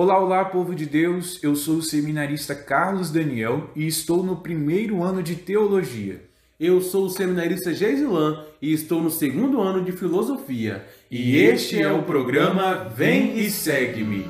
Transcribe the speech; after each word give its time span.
Olá, 0.00 0.16
olá, 0.16 0.44
povo 0.44 0.76
de 0.76 0.86
Deus. 0.86 1.40
Eu 1.42 1.56
sou 1.56 1.78
o 1.78 1.82
seminarista 1.82 2.54
Carlos 2.54 3.10
Daniel 3.10 3.68
e 3.74 3.84
estou 3.84 4.22
no 4.22 4.36
primeiro 4.36 5.02
ano 5.02 5.24
de 5.24 5.34
teologia. 5.34 6.22
Eu 6.60 6.80
sou 6.80 7.06
o 7.06 7.10
seminarista 7.10 7.74
Geisilan 7.74 8.44
e 8.62 8.72
estou 8.72 9.02
no 9.02 9.10
segundo 9.10 9.60
ano 9.60 9.82
de 9.84 9.90
filosofia. 9.90 10.86
E 11.10 11.36
este 11.38 11.82
é 11.82 11.90
o 11.90 12.04
programa 12.04 12.92
Vem 12.94 13.40
e 13.40 13.50
Segue-me. 13.50 14.24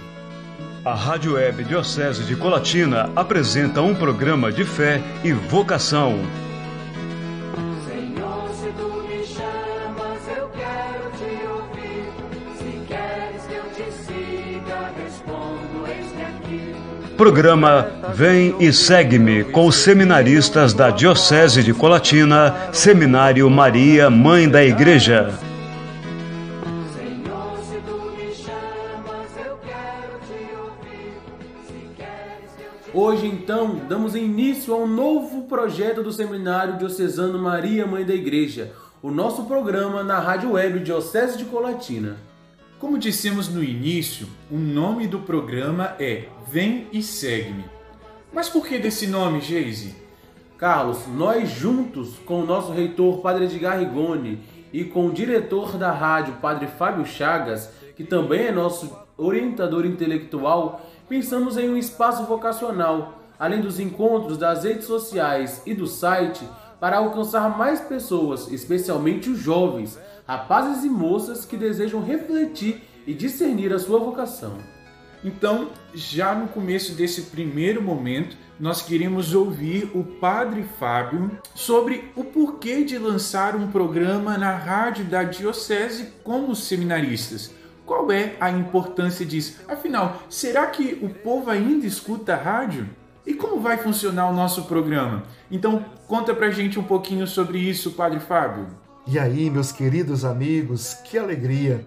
A 0.86 0.94
Rádio 0.94 1.34
Web 1.34 1.62
Diocese 1.64 2.24
de 2.24 2.34
Colatina 2.34 3.12
apresenta 3.14 3.82
um 3.82 3.94
programa 3.94 4.50
de 4.50 4.64
fé 4.64 5.02
e 5.22 5.32
vocação. 5.32 6.14
Programa 17.18 17.90
Vem 18.14 18.54
e 18.60 18.72
Segue-me 18.72 19.42
com 19.42 19.66
os 19.66 19.74
seminaristas 19.74 20.72
da 20.72 20.88
Diocese 20.88 21.64
de 21.64 21.74
Colatina, 21.74 22.54
Seminário 22.72 23.50
Maria, 23.50 24.08
Mãe 24.08 24.48
da 24.48 24.62
Igreja. 24.62 25.36
Hoje, 32.94 33.26
então, 33.26 33.80
damos 33.88 34.14
início 34.14 34.72
a 34.72 34.76
um 34.76 34.86
novo 34.86 35.42
projeto 35.48 36.04
do 36.04 36.12
Seminário 36.12 36.78
Diocesano 36.78 37.36
Maria, 37.36 37.84
Mãe 37.84 38.04
da 38.04 38.14
Igreja, 38.14 38.70
o 39.02 39.10
nosso 39.10 39.42
programa 39.46 40.04
na 40.04 40.20
Rádio 40.20 40.52
Web 40.52 40.78
Diocese 40.78 41.36
de 41.36 41.46
Colatina. 41.46 42.16
Como 42.78 42.96
dissemos 42.96 43.48
no 43.48 43.62
início, 43.62 44.28
o 44.48 44.56
nome 44.56 45.08
do 45.08 45.18
programa 45.18 45.96
é 45.98 46.28
Vem 46.46 46.86
e 46.92 47.02
Segue-me. 47.02 47.64
Mas 48.32 48.48
por 48.48 48.64
que 48.64 48.78
desse 48.78 49.08
nome, 49.08 49.40
Geise? 49.40 49.96
Carlos, 50.56 51.00
nós 51.08 51.50
juntos 51.50 52.10
com 52.24 52.40
o 52.40 52.46
nosso 52.46 52.70
reitor 52.70 53.18
Padre 53.18 53.46
Edgar 53.46 53.80
Rigoni 53.80 54.38
e 54.72 54.84
com 54.84 55.08
o 55.08 55.12
diretor 55.12 55.76
da 55.76 55.90
rádio 55.90 56.34
Padre 56.34 56.68
Fábio 56.68 57.04
Chagas, 57.04 57.68
que 57.96 58.04
também 58.04 58.46
é 58.46 58.52
nosso 58.52 58.96
orientador 59.16 59.84
intelectual, 59.84 60.80
pensamos 61.08 61.56
em 61.56 61.68
um 61.68 61.76
espaço 61.76 62.26
vocacional, 62.26 63.24
além 63.40 63.60
dos 63.60 63.80
encontros 63.80 64.38
das 64.38 64.62
redes 64.62 64.86
sociais 64.86 65.62
e 65.66 65.74
do 65.74 65.88
site, 65.88 66.46
para 66.78 66.98
alcançar 66.98 67.58
mais 67.58 67.80
pessoas, 67.80 68.52
especialmente 68.52 69.28
os 69.28 69.40
jovens, 69.40 69.98
rapazes 70.28 70.84
e 70.84 70.90
moças 70.90 71.46
que 71.46 71.56
desejam 71.56 72.04
refletir 72.04 72.82
e 73.06 73.14
discernir 73.14 73.72
a 73.72 73.78
sua 73.78 73.98
vocação. 73.98 74.58
Então, 75.24 75.70
já 75.94 76.34
no 76.34 76.48
começo 76.48 76.92
desse 76.92 77.22
primeiro 77.22 77.82
momento, 77.82 78.36
nós 78.60 78.82
queremos 78.82 79.34
ouvir 79.34 79.90
o 79.94 80.04
Padre 80.04 80.64
Fábio 80.78 81.30
sobre 81.54 82.12
o 82.14 82.22
porquê 82.22 82.84
de 82.84 82.98
lançar 82.98 83.56
um 83.56 83.70
programa 83.70 84.36
na 84.36 84.54
rádio 84.54 85.06
da 85.06 85.22
Diocese 85.22 86.12
como 86.22 86.54
seminaristas. 86.54 87.50
Qual 87.86 88.12
é 88.12 88.36
a 88.38 88.50
importância 88.50 89.24
disso? 89.24 89.62
Afinal, 89.66 90.22
será 90.28 90.66
que 90.66 90.98
o 91.00 91.08
povo 91.08 91.50
ainda 91.50 91.86
escuta 91.86 92.34
a 92.34 92.36
rádio? 92.36 92.86
E 93.26 93.32
como 93.32 93.60
vai 93.60 93.78
funcionar 93.78 94.28
o 94.28 94.34
nosso 94.34 94.64
programa? 94.64 95.22
Então, 95.50 95.84
conta 96.06 96.34
pra 96.34 96.50
gente 96.50 96.78
um 96.78 96.84
pouquinho 96.84 97.26
sobre 97.26 97.58
isso, 97.58 97.92
Padre 97.92 98.20
Fábio. 98.20 98.66
E 99.10 99.18
aí, 99.18 99.48
meus 99.48 99.72
queridos 99.72 100.22
amigos, 100.22 100.92
que 100.92 101.16
alegria! 101.16 101.82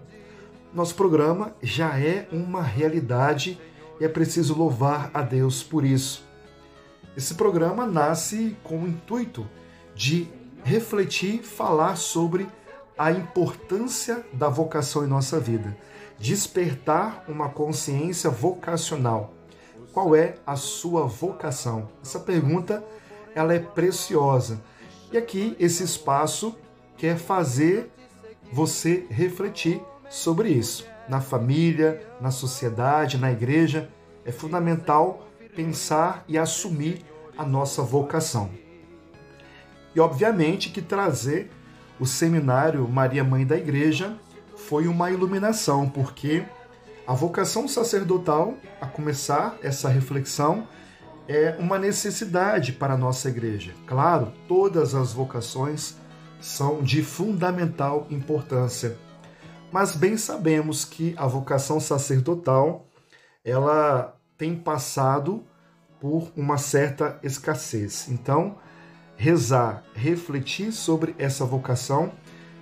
Nosso 0.74 0.96
programa 0.96 1.54
já 1.62 1.96
é 1.96 2.26
uma 2.32 2.60
realidade 2.60 3.60
e 4.00 4.04
é 4.04 4.08
preciso 4.08 4.58
louvar 4.58 5.08
a 5.14 5.22
Deus 5.22 5.62
por 5.62 5.84
isso. 5.84 6.26
Esse 7.16 7.34
programa 7.34 7.86
nasce 7.86 8.56
com 8.64 8.82
o 8.82 8.88
intuito 8.88 9.48
de 9.94 10.28
refletir, 10.64 11.44
falar 11.44 11.94
sobre 11.94 12.48
a 12.98 13.12
importância 13.12 14.26
da 14.32 14.48
vocação 14.48 15.04
em 15.04 15.08
nossa 15.08 15.38
vida, 15.38 15.76
despertar 16.18 17.24
uma 17.28 17.48
consciência 17.48 18.30
vocacional. 18.30 19.32
Qual 19.92 20.16
é 20.16 20.34
a 20.44 20.56
sua 20.56 21.06
vocação? 21.06 21.88
Essa 22.02 22.18
pergunta 22.18 22.82
ela 23.32 23.54
é 23.54 23.60
preciosa. 23.60 24.60
E 25.12 25.16
aqui 25.16 25.54
esse 25.60 25.84
espaço 25.84 26.56
quer 27.02 27.18
fazer 27.18 27.90
você 28.52 29.04
refletir 29.10 29.82
sobre 30.08 30.50
isso. 30.50 30.86
Na 31.08 31.20
família, 31.20 32.00
na 32.20 32.30
sociedade, 32.30 33.18
na 33.18 33.32
igreja, 33.32 33.90
é 34.24 34.30
fundamental 34.30 35.26
pensar 35.52 36.24
e 36.28 36.38
assumir 36.38 37.04
a 37.36 37.44
nossa 37.44 37.82
vocação. 37.82 38.50
E 39.96 39.98
obviamente 39.98 40.70
que 40.70 40.80
trazer 40.80 41.50
o 41.98 42.06
seminário 42.06 42.86
Maria 42.86 43.24
Mãe 43.24 43.44
da 43.44 43.56
Igreja 43.56 44.16
foi 44.54 44.86
uma 44.86 45.10
iluminação, 45.10 45.88
porque 45.88 46.44
a 47.04 47.14
vocação 47.14 47.66
sacerdotal, 47.66 48.54
a 48.80 48.86
começar 48.86 49.58
essa 49.60 49.88
reflexão, 49.88 50.68
é 51.26 51.56
uma 51.58 51.80
necessidade 51.80 52.72
para 52.72 52.94
a 52.94 52.96
nossa 52.96 53.28
igreja. 53.28 53.74
Claro, 53.88 54.32
todas 54.46 54.94
as 54.94 55.12
vocações 55.12 56.00
são 56.42 56.82
de 56.82 57.02
fundamental 57.02 58.06
importância. 58.10 58.98
Mas 59.70 59.96
bem 59.96 60.18
sabemos 60.18 60.84
que 60.84 61.14
a 61.16 61.26
vocação 61.26 61.80
sacerdotal, 61.80 62.86
ela 63.42 64.14
tem 64.36 64.54
passado 64.54 65.44
por 66.00 66.30
uma 66.36 66.58
certa 66.58 67.18
escassez. 67.22 68.08
Então, 68.10 68.58
rezar, 69.16 69.84
refletir 69.94 70.72
sobre 70.72 71.14
essa 71.16 71.44
vocação 71.44 72.12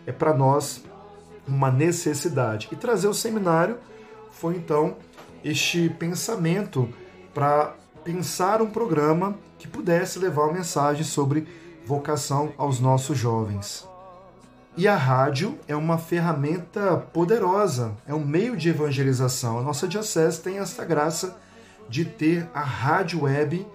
é 0.07 0.13
para 0.13 0.35
nós 0.35 0.85
uma 1.49 1.71
necessidade. 1.71 2.69
E 2.71 2.77
trazer 2.77 3.09
o 3.09 3.15
seminário 3.15 3.79
foi 4.31 4.57
então 4.57 4.97
este 5.43 5.89
pensamento 5.89 6.89
para 7.33 7.75
pensar 8.05 8.61
um 8.61 8.71
programa 8.71 9.39
que 9.59 9.67
pudesse 9.67 10.19
levar 10.19 10.45
uma 10.45 10.53
mensagem 10.53 11.03
sobre 11.03 11.49
vocação 11.91 12.53
aos 12.57 12.79
nossos 12.79 13.19
jovens. 13.19 13.85
E 14.77 14.87
a 14.87 14.97
rádio 14.97 15.59
é 15.67 15.75
uma 15.75 15.99
ferramenta 15.99 16.97
poderosa, 16.97 17.97
é 18.07 18.15
um 18.15 18.25
meio 18.25 18.57
de 18.57 18.69
evangelização. 18.69 19.59
A 19.59 19.63
nossa 19.63 19.89
diocese 19.89 20.41
tem 20.41 20.59
essa 20.59 20.85
graça 20.85 21.37
de 21.89 22.05
ter 22.05 22.49
a 22.55 22.61
rádio 22.61 23.23
web 23.25 23.67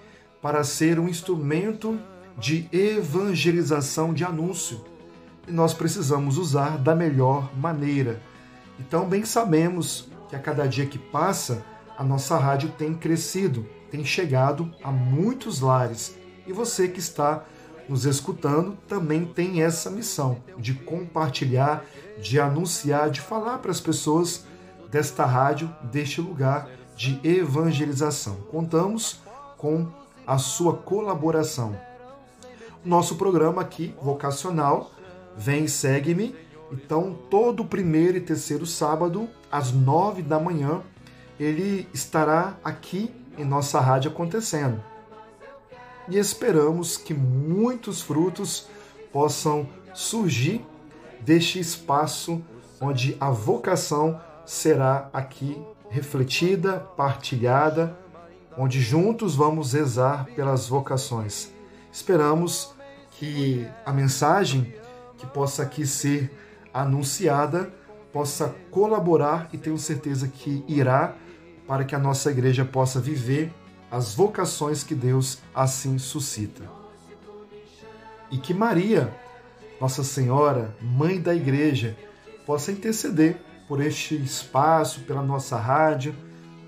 para 0.41 0.63
ser 0.63 0.97
um 0.97 1.09
instrumento 1.09 1.99
de 2.37 2.69
evangelização 2.71 4.13
de 4.13 4.23
anúncio. 4.23 4.85
E 5.45 5.51
nós 5.51 5.73
precisamos 5.73 6.37
usar 6.37 6.77
da 6.77 6.95
melhor 6.95 7.53
maneira. 7.57 8.21
Então, 8.79 9.09
bem 9.09 9.25
sabemos 9.25 10.09
que 10.29 10.37
a 10.37 10.39
cada 10.39 10.65
dia 10.65 10.85
que 10.85 10.97
passa, 10.97 11.65
a 11.97 12.03
nossa 12.03 12.37
rádio 12.37 12.69
tem 12.77 12.93
crescido, 12.93 13.67
tem 13.91 14.05
chegado 14.05 14.73
a 14.81 14.89
muitos 14.89 15.59
lares. 15.59 16.15
E 16.47 16.53
você 16.53 16.87
que 16.87 16.99
está 16.99 17.43
nos 17.87 18.05
escutando 18.05 18.77
também 18.87 19.25
tem 19.25 19.61
essa 19.61 19.89
missão 19.89 20.37
de 20.57 20.73
compartilhar, 20.73 21.85
de 22.19 22.39
anunciar, 22.39 23.09
de 23.09 23.21
falar 23.21 23.59
para 23.59 23.71
as 23.71 23.79
pessoas 23.79 24.45
desta 24.89 25.25
rádio, 25.25 25.73
deste 25.83 26.21
lugar 26.21 26.69
de 26.95 27.19
evangelização. 27.23 28.35
Contamos 28.49 29.19
com 29.57 29.87
a 30.25 30.37
sua 30.37 30.73
colaboração. 30.75 31.77
Nosso 32.83 33.15
programa 33.15 33.61
aqui, 33.61 33.93
vocacional, 34.01 34.91
vem 35.35 35.65
e 35.65 35.69
segue-me. 35.69 36.35
Então, 36.71 37.15
todo 37.29 37.65
primeiro 37.65 38.17
e 38.17 38.21
terceiro 38.21 38.65
sábado, 38.65 39.29
às 39.51 39.71
nove 39.71 40.21
da 40.21 40.39
manhã, 40.39 40.81
ele 41.39 41.87
estará 41.93 42.57
aqui 42.63 43.13
em 43.37 43.45
nossa 43.45 43.79
rádio 43.79 44.09
acontecendo 44.09 44.81
e 46.07 46.17
esperamos 46.17 46.97
que 46.97 47.13
muitos 47.13 48.01
frutos 48.01 48.67
possam 49.11 49.67
surgir 49.93 50.65
deste 51.21 51.59
espaço 51.59 52.43
onde 52.79 53.15
a 53.19 53.29
vocação 53.29 54.19
será 54.45 55.09
aqui 55.11 55.57
refletida, 55.89 56.79
partilhada, 56.97 57.97
onde 58.57 58.79
juntos 58.81 59.35
vamos 59.35 59.73
rezar 59.73 60.25
pelas 60.35 60.67
vocações. 60.67 61.51
Esperamos 61.91 62.73
que 63.11 63.65
a 63.85 63.91
mensagem 63.91 64.73
que 65.17 65.25
possa 65.25 65.63
aqui 65.63 65.85
ser 65.85 66.31
anunciada 66.73 67.73
possa 68.11 68.53
colaborar 68.69 69.49
e 69.51 69.57
tenho 69.57 69.77
certeza 69.77 70.27
que 70.27 70.63
irá 70.67 71.15
para 71.67 71.83
que 71.83 71.95
a 71.95 71.99
nossa 71.99 72.29
igreja 72.31 72.63
possa 72.63 72.99
viver 72.99 73.53
as 73.95 74.13
vocações 74.13 74.83
que 74.83 74.93
Deus 74.93 75.39
assim 75.53 75.97
suscita. 75.97 76.69
E 78.29 78.37
que 78.37 78.53
Maria, 78.53 79.15
Nossa 79.79 80.03
Senhora, 80.03 80.75
Mãe 80.81 81.21
da 81.21 81.33
Igreja, 81.33 81.97
possa 82.45 82.73
interceder 82.73 83.37
por 83.69 83.79
este 83.79 84.21
espaço, 84.21 84.99
pela 85.05 85.21
nossa 85.21 85.55
rádio, 85.55 86.13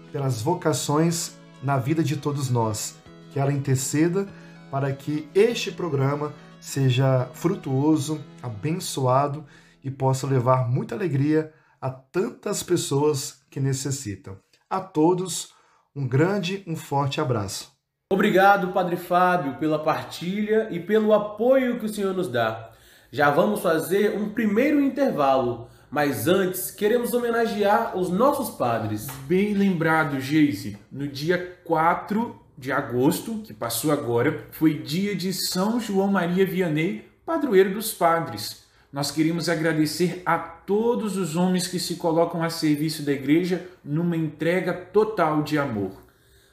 pelas 0.10 0.42
vocações 0.42 1.34
na 1.62 1.78
vida 1.78 2.02
de 2.02 2.16
todos 2.16 2.50
nós. 2.50 2.96
Que 3.34 3.40
ela 3.42 3.52
interceda 3.52 4.26
para 4.72 4.94
que 4.94 5.28
este 5.36 5.70
programa 5.70 6.34
seja 6.62 7.30
frutuoso, 7.34 8.24
abençoado 8.42 9.46
e 9.84 9.92
possa 9.92 10.26
levar 10.26 10.70
muita 10.70 10.96
alegria 10.96 11.54
a 11.82 11.90
tantas 11.90 12.64
pessoas 12.64 13.42
que 13.52 13.60
necessitam. 13.60 14.38
A 14.70 14.80
todos, 14.80 15.57
um 15.98 16.08
grande, 16.08 16.64
um 16.68 16.76
forte 16.76 17.20
abraço. 17.20 17.76
Obrigado, 18.14 18.72
Padre 18.72 18.96
Fábio, 18.96 19.56
pela 19.56 19.80
partilha 19.80 20.68
e 20.70 20.80
pelo 20.80 21.12
apoio 21.12 21.80
que 21.80 21.88
o 21.88 21.90
Senhor 21.90 22.14
nos 22.14 22.28
dá. 22.28 22.70
Já 23.12 23.32
vamos 23.32 23.62
fazer 23.62 24.16
um 24.16 24.30
primeiro 24.30 24.80
intervalo, 24.80 25.68
mas 25.90 26.28
antes 26.28 26.70
queremos 26.70 27.14
homenagear 27.14 27.98
os 27.98 28.12
nossos 28.12 28.56
padres. 28.56 29.08
Bem 29.28 29.56
lembrado, 29.56 30.20
Geise, 30.20 30.78
no 30.92 31.08
dia 31.08 31.58
4 31.66 32.40
de 32.56 32.72
agosto, 32.72 33.40
que 33.40 33.54
passou 33.54 33.92
agora, 33.92 34.46
foi 34.52 34.76
dia 34.76 35.16
de 35.16 35.34
São 35.34 35.80
João 35.80 36.10
Maria 36.10 36.46
Vianney, 36.46 37.10
padroeiro 37.26 37.74
dos 37.74 37.92
padres. 37.92 38.67
Nós 38.92 39.12
queremos 39.12 39.50
agradecer 39.50 40.22
a 40.26 40.38
todos 40.38 41.18
os 41.18 41.36
homens 41.36 41.68
que 41.68 41.78
se 41.78 41.96
colocam 41.96 42.42
a 42.42 42.50
serviço 42.50 43.04
da 43.04 43.12
igreja 43.12 43.68
numa 43.84 44.16
entrega 44.16 44.74
total 44.74 45.44
de 45.44 45.58
amor. 45.58 45.92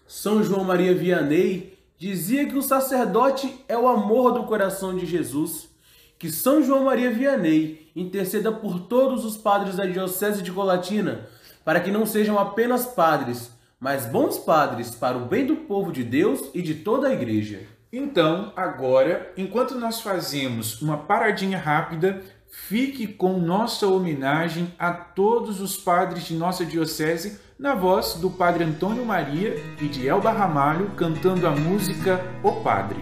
São 0.06 0.42
João 0.42 0.64
Maria 0.64 0.92
Vianney 0.94 1.78
dizia 1.96 2.46
que 2.46 2.56
o 2.56 2.62
sacerdote 2.62 3.64
é 3.68 3.78
o 3.78 3.86
amor 3.86 4.32
do 4.32 4.44
coração 4.44 4.96
de 4.96 5.06
Jesus. 5.06 5.68
Que 6.18 6.28
São 6.28 6.60
João 6.60 6.84
Maria 6.84 7.10
Vianney 7.10 7.90
interceda 7.94 8.50
por 8.50 8.80
todos 8.80 9.24
os 9.24 9.36
padres 9.36 9.76
da 9.76 9.86
Diocese 9.86 10.42
de 10.42 10.50
Colatina, 10.50 11.28
para 11.64 11.80
que 11.80 11.90
não 11.90 12.04
sejam 12.04 12.36
apenas 12.36 12.84
padres, 12.84 13.52
mas 13.78 14.06
bons 14.06 14.38
padres 14.38 14.90
para 14.90 15.16
o 15.16 15.26
bem 15.26 15.46
do 15.46 15.56
povo 15.56 15.92
de 15.92 16.02
Deus 16.02 16.50
e 16.52 16.60
de 16.62 16.74
toda 16.74 17.08
a 17.08 17.12
igreja. 17.12 17.73
Então, 17.96 18.52
agora, 18.56 19.32
enquanto 19.36 19.76
nós 19.76 20.00
fazemos 20.00 20.82
uma 20.82 20.98
paradinha 20.98 21.56
rápida, 21.56 22.22
fique 22.50 23.06
com 23.06 23.38
nossa 23.38 23.86
homenagem 23.86 24.74
a 24.76 24.90
todos 24.90 25.60
os 25.60 25.76
padres 25.76 26.24
de 26.24 26.34
nossa 26.34 26.66
diocese, 26.66 27.38
na 27.56 27.76
voz 27.76 28.14
do 28.14 28.28
Padre 28.28 28.64
Antônio 28.64 29.04
Maria 29.06 29.54
e 29.80 29.86
de 29.86 30.08
Elba 30.08 30.32
Ramalho 30.32 30.90
cantando 30.96 31.46
a 31.46 31.52
música 31.52 32.20
O 32.42 32.50
Padre. 32.64 32.98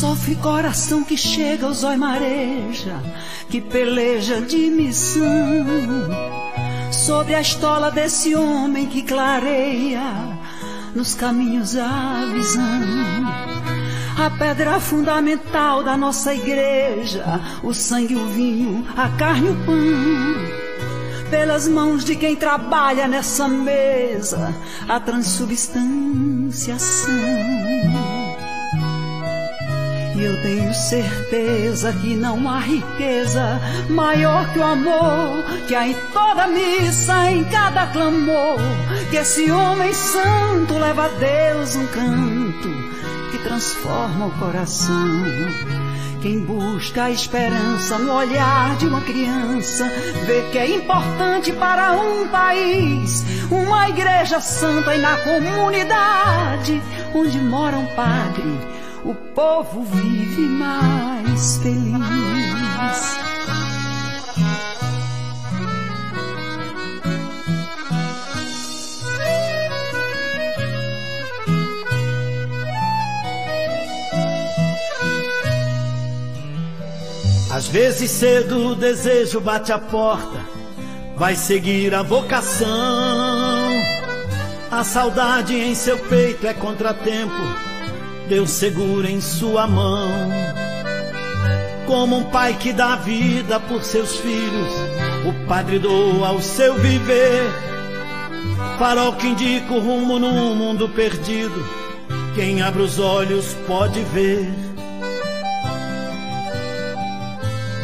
Sofre 0.00 0.34
coração 0.36 1.04
que 1.04 1.14
chega 1.14 1.66
ao 1.66 1.74
zóio 1.74 1.98
mareja, 1.98 2.98
que 3.50 3.60
peleja 3.60 4.40
de 4.40 4.70
missão. 4.70 5.66
Sobre 6.90 7.34
a 7.34 7.40
estola 7.42 7.90
desse 7.90 8.34
homem 8.34 8.86
que 8.86 9.02
clareia 9.02 10.00
nos 10.94 11.14
caminhos 11.14 11.76
a 11.76 12.24
visão. 12.32 12.64
A 14.16 14.30
pedra 14.38 14.80
fundamental 14.80 15.84
da 15.84 15.98
nossa 15.98 16.34
igreja, 16.34 17.38
o 17.62 17.74
sangue, 17.74 18.16
o 18.16 18.26
vinho, 18.28 18.82
a 18.96 19.10
carne 19.18 19.50
o 19.50 19.66
pão. 19.66 19.76
Pelas 21.28 21.68
mãos 21.68 22.06
de 22.06 22.16
quem 22.16 22.34
trabalha 22.34 23.06
nessa 23.06 23.46
mesa, 23.46 24.54
a 24.88 24.98
transubstanciação. 24.98 27.79
Eu 30.22 30.42
tenho 30.42 30.74
certeza 30.74 31.94
que 31.94 32.14
não 32.14 32.46
há 32.46 32.58
riqueza 32.58 33.58
maior 33.88 34.52
que 34.52 34.58
o 34.58 34.62
amor 34.64 35.44
que 35.66 35.74
há 35.74 35.88
em 35.88 35.94
toda 36.12 36.46
missa, 36.46 37.30
em 37.30 37.42
cada 37.44 37.86
clamor. 37.86 38.58
Que 39.10 39.16
esse 39.16 39.50
homem 39.50 39.94
santo 39.94 40.74
leva 40.78 41.06
a 41.06 41.08
Deus 41.08 41.74
um 41.74 41.86
canto 41.86 42.68
que 43.30 43.38
transforma 43.38 44.26
o 44.26 44.30
coração. 44.32 45.24
Quem 46.20 46.40
busca 46.40 47.04
a 47.04 47.10
esperança 47.10 47.98
no 47.98 48.12
olhar 48.12 48.76
de 48.76 48.86
uma 48.86 49.00
criança, 49.00 49.90
vê 50.26 50.42
que 50.52 50.58
é 50.58 50.76
importante 50.76 51.50
para 51.52 51.92
um 51.92 52.28
país 52.28 53.24
uma 53.50 53.88
igreja 53.88 54.38
santa 54.38 54.94
e 54.94 54.98
na 54.98 55.16
comunidade 55.16 56.82
onde 57.14 57.38
mora 57.38 57.78
um 57.78 57.86
padre 57.94 58.79
o 59.04 59.14
povo 59.14 59.82
vive 59.82 60.42
mais 60.42 61.56
feliz. 61.58 63.20
Às 77.52 77.68
vezes 77.68 78.10
cedo 78.10 78.68
o 78.68 78.74
desejo 78.74 79.40
bate 79.40 79.72
a 79.72 79.78
porta, 79.78 80.40
vai 81.16 81.34
seguir 81.34 81.94
a 81.94 82.02
vocação. 82.02 82.68
A 84.70 84.84
saudade 84.84 85.54
em 85.54 85.74
seu 85.74 85.98
peito 85.98 86.46
é 86.46 86.54
contratempo 86.54 87.69
Deus 88.30 88.50
segura 88.50 89.10
em 89.10 89.20
sua 89.20 89.66
mão. 89.66 90.08
Como 91.84 92.18
um 92.18 92.24
pai 92.30 92.56
que 92.60 92.72
dá 92.72 92.94
vida 92.94 93.58
por 93.58 93.82
seus 93.82 94.18
filhos, 94.18 94.72
o 95.26 95.48
padre 95.48 95.80
doa 95.80 96.30
o 96.30 96.40
seu 96.40 96.76
viver. 96.76 97.42
Farol 98.78 99.14
que 99.14 99.26
indica 99.26 99.74
o 99.74 99.80
rumo 99.80 100.20
num 100.20 100.54
mundo 100.54 100.88
perdido, 100.90 101.66
quem 102.36 102.62
abre 102.62 102.82
os 102.82 103.00
olhos 103.00 103.52
pode 103.66 104.00
ver. 104.14 104.48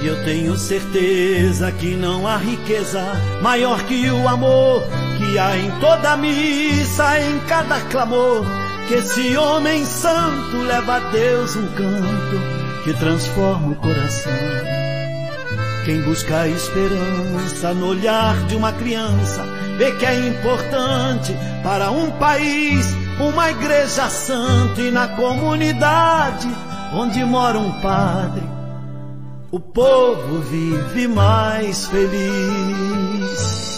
E 0.01 0.07
eu 0.07 0.25
tenho 0.25 0.57
certeza 0.57 1.73
que 1.73 1.97
não 1.97 2.25
há 2.25 2.37
riqueza 2.37 3.03
maior 3.43 3.83
que 3.83 4.09
o 4.13 4.29
amor 4.29 4.85
que 5.19 5.37
há 5.41 5.57
em 5.57 5.73
toda 5.81 6.17
missa, 6.17 7.21
em 7.21 7.41
cada 7.49 7.81
clamor 7.91 8.47
que 8.87 8.95
esse 8.95 9.37
homem 9.37 9.85
santo 9.85 10.57
leva 10.59 10.97
a 10.97 10.99
Deus 11.11 11.57
um 11.57 11.67
canto 11.69 12.85
que 12.85 12.95
transforma 12.95 13.73
o 13.73 13.77
coração. 13.77 14.33
Quem 15.85 16.03
busca 16.03 16.41
a 16.41 16.49
esperança 16.49 17.75
no 17.75 17.89
olhar 17.89 18.37
de 18.47 18.57
uma 18.57 18.73
criança 18.73 19.45
vê 19.77 19.93
que 19.93 20.07
é 20.07 20.29
importante 20.29 21.35
para 21.63 21.91
um 21.91 22.11
país 22.13 22.87
uma 23.21 23.51
igreja 23.51 24.09
santa 24.09 24.81
e 24.81 24.91
na 24.91 25.09
comunidade 25.09 26.49
onde 26.93 27.25
mora 27.25 27.59
um 27.59 27.73
padre 27.81 28.57
o 29.51 29.61
povo 29.61 30.41
vive 30.41 31.09
mais 31.09 31.87
feliz. 31.87 33.76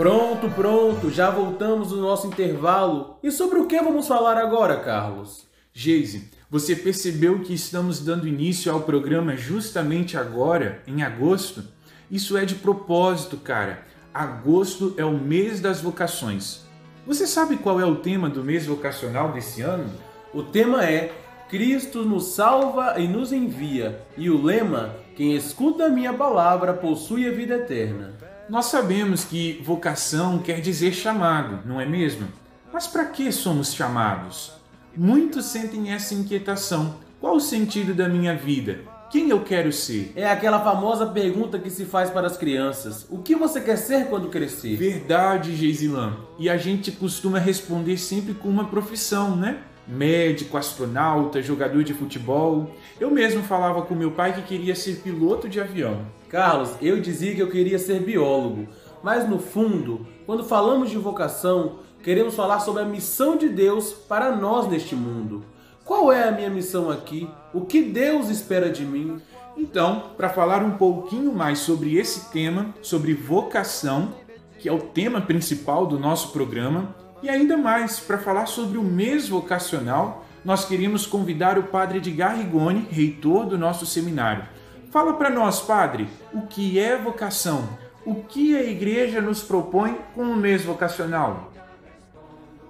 Pronto, 0.00 0.48
pronto, 0.52 1.10
já 1.10 1.28
voltamos 1.28 1.88
do 1.88 2.00
nosso 2.00 2.26
intervalo. 2.26 3.18
E 3.22 3.30
sobre 3.30 3.58
o 3.58 3.66
que 3.66 3.78
vamos 3.82 4.08
falar 4.08 4.38
agora, 4.38 4.78
Carlos? 4.78 5.46
Geise, 5.74 6.30
você 6.48 6.74
percebeu 6.74 7.40
que 7.40 7.52
estamos 7.52 8.02
dando 8.02 8.26
início 8.26 8.72
ao 8.72 8.80
programa 8.80 9.36
justamente 9.36 10.16
agora, 10.16 10.82
em 10.86 11.02
agosto? 11.02 11.62
Isso 12.10 12.38
é 12.38 12.46
de 12.46 12.54
propósito, 12.54 13.36
cara. 13.36 13.84
Agosto 14.14 14.94
é 14.96 15.04
o 15.04 15.18
mês 15.18 15.60
das 15.60 15.82
vocações. 15.82 16.62
Você 17.06 17.26
sabe 17.26 17.58
qual 17.58 17.78
é 17.78 17.84
o 17.84 17.96
tema 17.96 18.30
do 18.30 18.42
mês 18.42 18.64
vocacional 18.64 19.32
desse 19.32 19.60
ano? 19.60 19.92
O 20.32 20.42
tema 20.42 20.82
é 20.82 21.12
Cristo 21.50 22.06
nos 22.06 22.28
salva 22.28 22.98
e 22.98 23.06
nos 23.06 23.34
envia. 23.34 24.00
E 24.16 24.30
o 24.30 24.42
lema: 24.42 24.96
Quem 25.14 25.36
escuta 25.36 25.84
a 25.84 25.90
minha 25.90 26.14
palavra 26.14 26.72
possui 26.72 27.28
a 27.28 27.32
vida 27.32 27.56
eterna. 27.56 28.29
Nós 28.50 28.66
sabemos 28.66 29.24
que 29.24 29.62
vocação 29.64 30.40
quer 30.40 30.60
dizer 30.60 30.92
chamado, 30.92 31.60
não 31.64 31.80
é 31.80 31.86
mesmo? 31.86 32.26
Mas 32.72 32.84
para 32.84 33.04
que 33.04 33.30
somos 33.30 33.72
chamados? 33.72 34.52
Muitos 34.96 35.44
sentem 35.44 35.92
essa 35.92 36.14
inquietação. 36.14 36.96
Qual 37.20 37.36
o 37.36 37.40
sentido 37.40 37.94
da 37.94 38.08
minha 38.08 38.34
vida? 38.34 38.80
Quem 39.08 39.30
eu 39.30 39.44
quero 39.44 39.72
ser? 39.72 40.12
É 40.16 40.28
aquela 40.28 40.64
famosa 40.64 41.06
pergunta 41.06 41.60
que 41.60 41.70
se 41.70 41.84
faz 41.84 42.10
para 42.10 42.26
as 42.26 42.36
crianças: 42.36 43.06
O 43.08 43.18
que 43.18 43.36
você 43.36 43.60
quer 43.60 43.76
ser 43.76 44.06
quando 44.06 44.28
crescer? 44.28 44.74
Verdade, 44.74 45.54
Geisilã. 45.54 46.16
E 46.36 46.50
a 46.50 46.56
gente 46.56 46.90
costuma 46.90 47.38
responder 47.38 47.98
sempre 47.98 48.34
com 48.34 48.48
uma 48.48 48.64
profissão, 48.64 49.36
né? 49.36 49.58
Médico, 49.86 50.56
astronauta, 50.56 51.40
jogador 51.40 51.84
de 51.84 51.94
futebol. 51.94 52.74
Eu 52.98 53.12
mesmo 53.12 53.44
falava 53.44 53.82
com 53.82 53.94
meu 53.94 54.10
pai 54.10 54.32
que 54.32 54.42
queria 54.42 54.74
ser 54.74 54.96
piloto 54.96 55.48
de 55.48 55.60
avião. 55.60 56.04
Carlos, 56.30 56.70
eu 56.80 57.00
dizia 57.00 57.34
que 57.34 57.42
eu 57.42 57.50
queria 57.50 57.76
ser 57.76 58.02
biólogo, 58.02 58.68
mas 59.02 59.28
no 59.28 59.40
fundo, 59.40 60.06
quando 60.24 60.44
falamos 60.44 60.88
de 60.88 60.96
vocação, 60.96 61.80
queremos 62.04 62.36
falar 62.36 62.60
sobre 62.60 62.82
a 62.82 62.86
missão 62.86 63.36
de 63.36 63.48
Deus 63.48 63.92
para 63.92 64.36
nós 64.36 64.68
neste 64.68 64.94
mundo. 64.94 65.44
Qual 65.84 66.12
é 66.12 66.28
a 66.28 66.30
minha 66.30 66.48
missão 66.48 66.88
aqui? 66.88 67.28
O 67.52 67.62
que 67.62 67.82
Deus 67.82 68.28
espera 68.28 68.70
de 68.70 68.84
mim? 68.84 69.20
Então, 69.56 70.12
para 70.16 70.28
falar 70.28 70.62
um 70.62 70.78
pouquinho 70.78 71.32
mais 71.32 71.58
sobre 71.58 71.96
esse 71.96 72.30
tema, 72.30 72.72
sobre 72.80 73.12
vocação, 73.12 74.14
que 74.60 74.68
é 74.68 74.72
o 74.72 74.78
tema 74.78 75.20
principal 75.20 75.84
do 75.84 75.98
nosso 75.98 76.30
programa, 76.32 76.94
e 77.24 77.28
ainda 77.28 77.56
mais 77.56 77.98
para 77.98 78.18
falar 78.18 78.46
sobre 78.46 78.78
o 78.78 78.84
mês 78.84 79.28
vocacional, 79.28 80.24
nós 80.44 80.64
queríamos 80.64 81.06
convidar 81.06 81.58
o 81.58 81.64
padre 81.64 81.98
Edgar 81.98 82.36
Rigoni, 82.38 82.86
reitor 82.88 83.46
do 83.46 83.58
nosso 83.58 83.84
seminário. 83.84 84.44
Fala 84.90 85.12
para 85.12 85.30
nós, 85.30 85.60
padre, 85.60 86.08
o 86.34 86.42
que 86.42 86.76
é 86.80 86.96
vocação? 86.96 87.62
O 88.04 88.16
que 88.16 88.56
a 88.56 88.64
igreja 88.64 89.20
nos 89.20 89.40
propõe 89.40 89.96
com 90.16 90.22
o 90.22 90.34
mês 90.34 90.64
vocacional? 90.64 91.52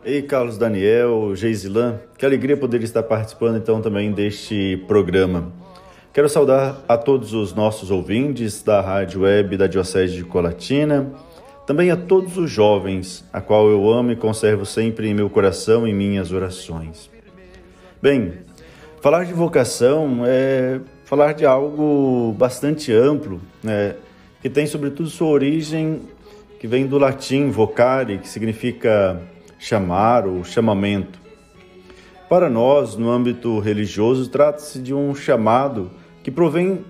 Ei, 0.04 0.20
Carlos 0.20 0.58
Daniel, 0.58 1.34
Geisilan, 1.34 1.98
que 2.18 2.26
alegria 2.26 2.58
poder 2.58 2.82
estar 2.82 3.02
participando 3.04 3.56
então 3.56 3.80
também 3.80 4.12
deste 4.12 4.76
programa. 4.86 5.50
Quero 6.12 6.28
saudar 6.28 6.84
a 6.86 6.98
todos 6.98 7.32
os 7.32 7.54
nossos 7.54 7.90
ouvintes 7.90 8.62
da 8.62 8.82
Rádio 8.82 9.22
Web 9.22 9.56
da 9.56 9.66
Diocese 9.66 10.14
de 10.16 10.24
Colatina, 10.24 11.10
também 11.66 11.90
a 11.90 11.96
todos 11.96 12.36
os 12.36 12.50
jovens, 12.50 13.24
a 13.32 13.40
qual 13.40 13.70
eu 13.70 13.90
amo 13.90 14.12
e 14.12 14.16
conservo 14.16 14.66
sempre 14.66 15.08
em 15.08 15.14
meu 15.14 15.30
coração 15.30 15.88
e 15.88 15.94
minhas 15.94 16.32
orações. 16.32 17.08
Bem, 18.02 18.34
falar 19.00 19.24
de 19.24 19.32
vocação 19.32 20.22
é 20.26 20.80
falar 21.10 21.32
de 21.32 21.44
algo 21.44 22.32
bastante 22.38 22.92
amplo, 22.92 23.40
né, 23.64 23.96
que 24.40 24.48
tem 24.48 24.64
sobretudo 24.64 25.10
sua 25.10 25.26
origem 25.26 26.02
que 26.60 26.68
vem 26.68 26.86
do 26.86 26.98
latim 26.98 27.50
vocare, 27.50 28.18
que 28.18 28.28
significa 28.28 29.20
chamar 29.58 30.24
ou 30.24 30.44
chamamento. 30.44 31.18
Para 32.28 32.48
nós, 32.48 32.94
no 32.94 33.10
âmbito 33.10 33.58
religioso, 33.58 34.30
trata-se 34.30 34.78
de 34.78 34.94
um 34.94 35.12
chamado 35.12 35.90
que 36.22 36.30
provém 36.30 36.84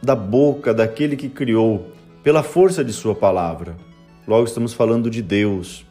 da 0.00 0.14
boca 0.14 0.72
daquele 0.72 1.16
que 1.16 1.28
criou, 1.28 1.88
pela 2.22 2.44
força 2.44 2.84
de 2.84 2.92
Sua 2.92 3.12
palavra. 3.16 3.74
Logo, 4.24 4.44
estamos 4.44 4.72
falando 4.72 5.10
de 5.10 5.20
Deus. 5.20 5.84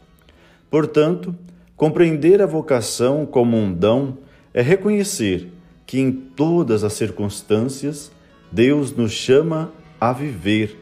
Portanto, 0.71 1.35
compreender 1.75 2.41
a 2.41 2.45
vocação 2.45 3.25
como 3.25 3.57
um 3.57 3.73
dom 3.73 4.13
é 4.53 4.61
reconhecer 4.61 5.51
que 5.85 5.99
em 5.99 6.11
todas 6.11 6.83
as 6.83 6.93
circunstâncias 6.93 8.11
Deus 8.51 8.95
nos 8.95 9.11
chama 9.11 9.71
a 9.99 10.13
viver 10.13 10.79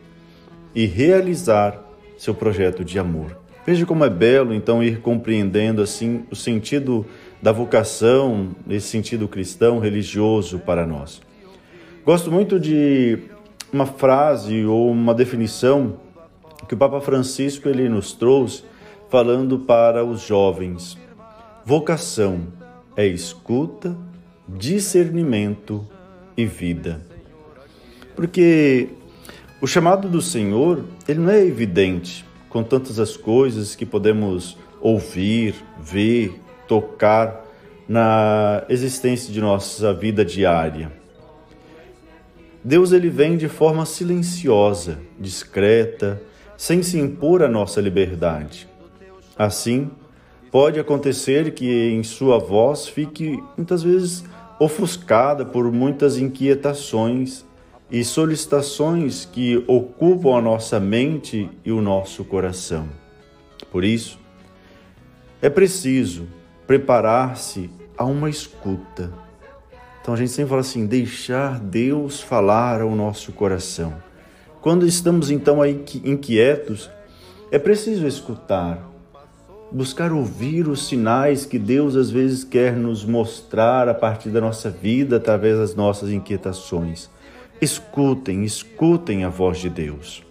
e 0.76 0.86
realizar 0.86 1.82
seu 2.18 2.34
projeto 2.34 2.84
de 2.84 3.00
amor. 3.00 3.38
Veja 3.66 3.86
como 3.86 4.04
é 4.04 4.10
belo 4.10 4.54
então 4.54 4.84
ir 4.84 5.02
compreendendo 5.02 5.82
assim 5.82 6.26
o 6.32 6.36
sentido 6.36 7.06
da 7.42 7.52
vocação, 7.52 8.56
esse 8.70 8.88
sentido 8.88 9.28
cristão 9.28 9.80
religioso 9.80 10.60
para 10.60 10.86
nós. 10.86 11.22
Gosto 12.04 12.32
muito 12.32 12.60
de 12.60 13.20
uma 13.72 13.86
frase 13.86 14.66
ou 14.66 14.92
uma 14.92 15.14
definição 15.14 15.98
que 16.68 16.74
o 16.74 16.78
Papa 16.78 17.00
Francisco 17.00 17.70
ele 17.70 17.88
nos 17.88 18.14
trouxe 18.14 18.64
falando 19.10 19.60
para 19.60 20.04
os 20.04 20.22
jovens. 20.22 20.98
Vocação 21.64 22.48
é 22.96 23.06
escuta, 23.06 23.96
discernimento 24.58 25.88
e 26.36 26.46
vida. 26.46 27.02
Porque 28.16 28.90
o 29.62 29.68
chamado 29.68 30.10
do 30.10 30.22
Senhor, 30.22 30.84
ele 31.08 31.20
não 31.20 31.32
é 31.32 31.46
evidente 31.46 32.26
com 32.50 32.64
tantas 32.64 33.00
as 33.00 33.16
coisas 33.16 33.76
que 33.76 33.86
podemos 33.86 34.58
ouvir, 34.82 35.56
ver, 35.80 36.34
tocar 36.68 37.46
na 37.88 38.64
existência 38.70 39.32
de 39.32 39.40
nossa 39.40 39.94
vida 39.94 40.26
diária. 40.26 40.92
Deus 42.64 42.92
ele 42.92 43.10
vem 43.10 43.38
de 43.38 43.48
forma 43.48 43.86
silenciosa, 43.86 45.00
discreta, 45.20 46.22
sem 46.56 46.84
se 46.84 47.00
impor 47.00 47.42
à 47.42 47.48
nossa 47.48 47.82
liberdade. 47.82 48.68
Assim, 49.38 49.90
pode 50.52 50.80
acontecer 50.80 51.54
que 51.54 51.90
em 51.90 52.04
sua 52.04 52.38
voz 52.38 52.88
fique 52.88 53.42
muitas 53.58 53.82
vezes 53.82 54.24
ofuscada 54.62 55.44
por 55.44 55.72
muitas 55.72 56.20
inquietações 56.20 57.44
e 57.90 58.04
solicitações 58.04 59.26
que 59.26 59.64
ocupam 59.66 60.38
a 60.38 60.42
nossa 60.42 60.80
mente 60.80 61.50
e 61.66 61.72
o 61.72 61.82
nosso 61.82 62.24
coração. 62.24 62.88
Por 63.72 63.84
isso, 63.84 64.20
é 65.42 65.50
preciso 65.50 66.28
preparar-se 66.68 67.72
a 67.98 68.06
uma 68.06 68.30
escuta. 68.30 69.12
Então 70.00 70.14
a 70.14 70.18
gente 70.18 70.30
sempre 70.30 70.50
fala 70.50 70.62
assim: 70.62 70.86
deixar 70.86 71.60
Deus 71.60 72.22
falar 72.22 72.82
ao 72.82 72.96
nosso 72.96 73.32
coração. 73.32 73.96
Quando 74.62 74.86
estamos 74.86 75.32
então 75.32 75.60
aí 75.60 75.84
inquietos, 76.06 76.88
é 77.50 77.58
preciso 77.58 78.06
escutar, 78.06 78.91
buscar 79.72 80.12
ouvir 80.12 80.68
os 80.68 80.88
sinais 80.88 81.46
que 81.46 81.58
Deus 81.58 81.96
às 81.96 82.12
vezes 82.12 82.44
quer 82.44 82.76
nos 82.76 83.06
mostrar 83.06 83.88
a 83.88 83.94
partir 83.94 84.30
da 84.30 84.42
nossa 84.42 84.70
vida, 84.70 85.18
através 85.18 85.58
das 85.58 85.76
nossas 85.76 86.10
inquietações. 86.10 87.10
Escutem, 87.62 88.44
escutem 88.44 89.24
a 89.24 89.30
voz 89.30 89.60
de 89.60 89.70
Deus. 89.70 90.24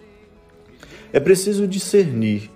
É 1.11 1.19
preciso 1.19 1.67
discernir 1.67 2.51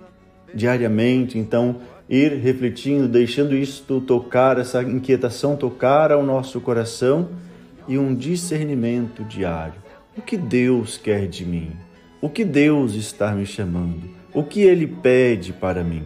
diariamente, 0.54 1.38
então, 1.38 1.76
ir 2.08 2.32
refletindo, 2.34 3.08
deixando 3.08 3.54
isto 3.56 4.00
tocar, 4.00 4.58
essa 4.58 4.82
inquietação 4.82 5.56
tocar 5.56 6.12
ao 6.12 6.22
nosso 6.22 6.60
coração 6.60 7.28
e 7.88 7.98
um 7.98 8.14
discernimento 8.14 9.24
diário. 9.24 9.82
O 10.16 10.22
que 10.22 10.36
Deus 10.36 10.96
quer 10.96 11.26
de 11.26 11.44
mim? 11.44 11.72
O 12.22 12.30
que 12.30 12.44
Deus 12.44 12.94
está 12.94 13.32
me 13.32 13.44
chamando? 13.44 14.08
O 14.32 14.42
que 14.42 14.60
Ele 14.62 14.86
pede 14.86 15.52
para 15.52 15.84
mim? 15.84 16.04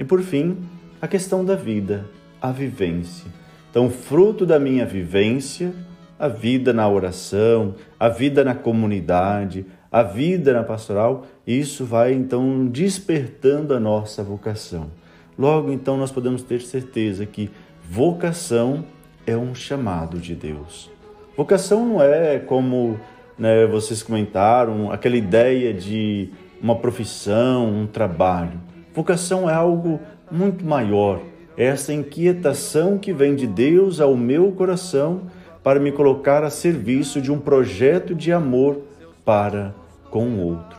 E 0.00 0.04
por 0.04 0.22
fim, 0.22 0.56
a 0.98 1.06
questão 1.06 1.44
da 1.44 1.54
vida, 1.54 2.06
a 2.40 2.50
vivência. 2.50 3.30
Então, 3.70 3.90
fruto 3.90 4.46
da 4.46 4.58
minha 4.58 4.86
vivência, 4.86 5.74
a 6.18 6.26
vida 6.26 6.72
na 6.72 6.88
oração, 6.88 7.74
a 7.98 8.08
vida 8.08 8.42
na 8.42 8.54
comunidade, 8.54 9.66
a 9.92 10.02
vida 10.02 10.54
na 10.54 10.64
pastoral, 10.64 11.26
isso 11.46 11.84
vai 11.84 12.14
então 12.14 12.66
despertando 12.66 13.74
a 13.74 13.78
nossa 13.78 14.22
vocação. 14.22 14.90
Logo 15.38 15.70
então 15.70 15.98
nós 15.98 16.10
podemos 16.10 16.42
ter 16.42 16.62
certeza 16.62 17.26
que 17.26 17.50
vocação 17.84 18.86
é 19.26 19.36
um 19.36 19.54
chamado 19.54 20.16
de 20.16 20.34
Deus. 20.34 20.90
Vocação 21.36 21.86
não 21.86 22.02
é 22.02 22.38
como 22.38 22.98
né, 23.38 23.66
vocês 23.66 24.02
comentaram, 24.02 24.90
aquela 24.90 25.16
ideia 25.16 25.74
de 25.74 26.30
uma 26.62 26.76
profissão, 26.76 27.68
um 27.68 27.86
trabalho. 27.86 28.69
Vocação 29.00 29.48
é 29.48 29.54
algo 29.54 29.98
muito 30.30 30.62
maior. 30.62 31.22
É 31.56 31.64
essa 31.64 31.90
inquietação 31.90 32.98
que 32.98 33.14
vem 33.14 33.34
de 33.34 33.46
Deus 33.46 33.98
ao 33.98 34.14
meu 34.14 34.52
coração 34.52 35.22
para 35.62 35.80
me 35.80 35.90
colocar 35.90 36.44
a 36.44 36.50
serviço 36.50 37.18
de 37.18 37.32
um 37.32 37.38
projeto 37.38 38.14
de 38.14 38.30
amor 38.30 38.82
para 39.24 39.74
com 40.10 40.26
o 40.26 40.48
outro. 40.48 40.78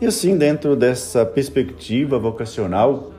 E 0.00 0.06
assim, 0.06 0.36
dentro 0.36 0.74
dessa 0.74 1.24
perspectiva 1.24 2.18
vocacional, 2.18 3.12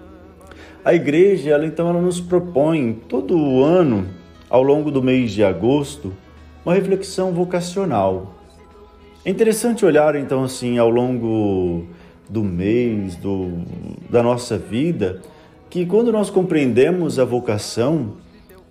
a 0.84 0.94
igreja, 0.94 1.52
ela, 1.52 1.66
então, 1.66 1.88
ela 1.88 2.02
nos 2.02 2.20
propõe 2.20 2.92
todo 3.08 3.38
o 3.38 3.64
ano 3.64 4.06
ao 4.50 4.62
longo 4.62 4.92
do 4.92 5.02
mês 5.02 5.32
de 5.32 5.46
agosto, 5.46 6.12
uma 6.66 6.74
reflexão 6.74 7.32
vocacional. 7.32 8.36
É 9.24 9.30
interessante 9.30 9.86
olhar 9.86 10.14
então 10.18 10.44
assim 10.44 10.78
ao 10.78 10.90
longo 10.90 11.88
do 12.32 12.42
mês, 12.42 13.18
do, 13.18 13.60
da 14.10 14.24
nossa 14.24 14.58
vida, 14.58 15.20
que 15.70 15.86
quando 15.86 16.14
nós 16.14 16.30
compreendemos 16.30 17.20
a 17.20 17.26
vocação, 17.26 18.14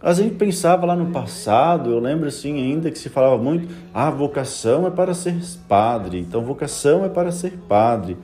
a 0.01 0.15
gente 0.15 0.37
pensava 0.37 0.87
lá 0.87 0.97
no 0.97 1.11
passado, 1.13 1.91
eu 1.91 1.99
lembro 1.99 2.27
assim 2.27 2.55
ainda 2.55 2.91
que 2.91 2.99
se 2.99 3.11
falava 3.11 3.37
muito, 3.37 3.69
a 3.93 4.09
ah, 4.09 4.11
vocação 4.11 4.87
é 4.87 4.91
para 4.91 5.13
ser 5.13 5.37
padre, 5.69 6.19
então 6.19 6.43
vocação 6.43 7.05
é 7.05 7.11
para 7.11 7.31
ser 7.31 7.59
padre, 7.69 8.17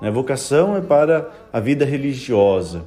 né? 0.00 0.12
vocação 0.12 0.76
é 0.76 0.80
para 0.80 1.28
a 1.52 1.58
vida 1.58 1.84
religiosa. 1.84 2.82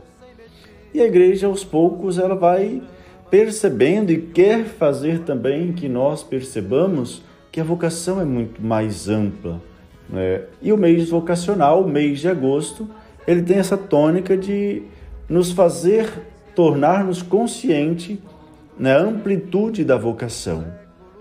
E 0.94 1.02
a 1.02 1.06
igreja 1.06 1.48
aos 1.48 1.66
poucos 1.66 2.18
ela 2.18 2.36
vai 2.36 2.82
percebendo 3.30 4.12
e 4.12 4.22
quer 4.22 4.64
fazer 4.64 5.20
também 5.20 5.74
que 5.74 5.90
nós 5.90 6.24
percebamos 6.24 7.22
que 7.52 7.60
a 7.60 7.66
vocação 7.66 8.22
é 8.22 8.26
muito 8.26 8.62
mais 8.64 9.10
ampla. 9.10 9.62
Né? 10.10 10.42
E 10.62 10.72
o 10.72 10.78
mês 10.78 11.10
vocacional, 11.10 11.84
o 11.84 11.88
mês 11.88 12.20
de 12.20 12.28
agosto, 12.28 12.88
ele 13.28 13.42
tem 13.42 13.58
essa 13.58 13.78
tônica 13.78 14.38
de 14.38 14.84
nos 15.28 15.52
fazer 15.52 16.10
tornar-nos 16.56 17.22
consciente 17.22 18.20
na 18.80 18.98
amplitude 18.98 19.84
da 19.84 19.98
vocação. 19.98 20.66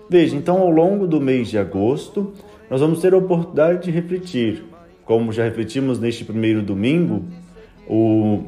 Veja, 0.09 0.35
então, 0.35 0.61
ao 0.61 0.71
longo 0.71 1.05
do 1.05 1.19
mês 1.19 1.49
de 1.49 1.57
agosto, 1.57 2.33
nós 2.69 2.79
vamos 2.79 3.01
ter 3.01 3.13
a 3.13 3.17
oportunidade 3.17 3.83
de 3.83 3.91
refletir, 3.91 4.63
como 5.05 5.31
já 5.31 5.43
refletimos 5.43 5.99
neste 5.99 6.23
primeiro 6.23 6.61
domingo, 6.61 7.25
o, 7.87 8.43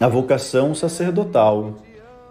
a 0.00 0.08
vocação 0.08 0.74
sacerdotal. 0.74 1.74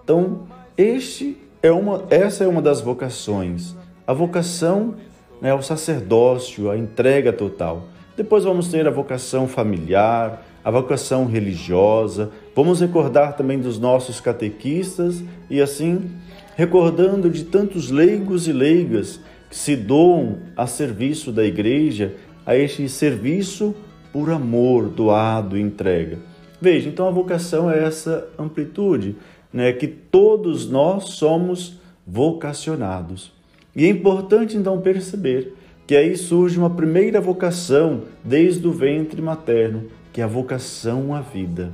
Então, 0.03 0.47
este 0.77 1.37
é 1.61 1.71
uma, 1.71 2.05
essa 2.09 2.43
é 2.43 2.47
uma 2.47 2.61
das 2.61 2.81
vocações. 2.81 3.75
A 4.07 4.13
vocação 4.13 4.95
né, 5.41 5.51
ao 5.51 5.61
sacerdócio, 5.61 6.69
a 6.69 6.77
entrega 6.77 7.31
total. 7.31 7.87
Depois 8.15 8.43
vamos 8.43 8.67
ter 8.67 8.87
a 8.87 8.91
vocação 8.91 9.47
familiar, 9.47 10.45
a 10.63 10.71
vocação 10.71 11.25
religiosa, 11.25 12.31
vamos 12.55 12.81
recordar 12.81 13.35
também 13.35 13.59
dos 13.59 13.79
nossos 13.79 14.19
catequistas 14.19 15.23
e 15.49 15.61
assim 15.61 16.11
recordando 16.55 17.29
de 17.29 17.45
tantos 17.45 17.89
leigos 17.89 18.47
e 18.47 18.51
leigas 18.51 19.21
que 19.49 19.55
se 19.55 19.75
doam 19.77 20.39
a 20.57 20.67
serviço 20.67 21.31
da 21.31 21.45
igreja, 21.45 22.15
a 22.45 22.55
este 22.55 22.89
serviço 22.89 23.73
por 24.11 24.29
amor, 24.29 24.89
doado 24.89 25.57
e 25.57 25.61
entrega. 25.61 26.19
Veja, 26.59 26.89
então 26.89 27.07
a 27.07 27.11
vocação 27.11 27.71
é 27.71 27.81
essa 27.81 28.27
amplitude, 28.37 29.15
né, 29.53 29.71
que 29.71 29.87
todos 29.87 30.69
nós 30.69 31.11
somos 31.11 31.79
vocacionados. 32.05 33.38
E 33.75 33.85
é 33.85 33.89
importante 33.89 34.57
então 34.57 34.79
perceber 34.81 35.53
que 35.85 35.95
aí 35.95 36.15
surge 36.15 36.57
uma 36.57 36.69
primeira 36.69 37.19
vocação 37.19 38.03
desde 38.23 38.67
o 38.67 38.71
ventre 38.71 39.21
materno, 39.21 39.85
que 40.13 40.21
é 40.21 40.23
a 40.23 40.27
vocação 40.27 41.15
à 41.15 41.21
vida. 41.21 41.71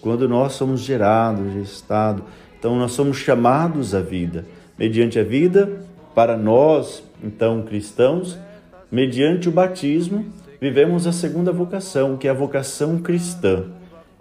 Quando 0.00 0.28
nós 0.28 0.52
somos 0.52 0.80
gerados, 0.80 1.52
gestados, 1.52 2.24
então 2.58 2.76
nós 2.76 2.92
somos 2.92 3.16
chamados 3.16 3.94
à 3.94 4.00
vida. 4.00 4.44
Mediante 4.78 5.18
a 5.18 5.24
vida, 5.24 5.80
para 6.14 6.36
nós, 6.36 7.02
então 7.22 7.62
cristãos, 7.62 8.38
mediante 8.90 9.48
o 9.48 9.52
batismo, 9.52 10.26
vivemos 10.60 11.06
a 11.06 11.12
segunda 11.12 11.52
vocação, 11.52 12.16
que 12.16 12.28
é 12.28 12.30
a 12.30 12.34
vocação 12.34 12.98
cristã. 12.98 13.64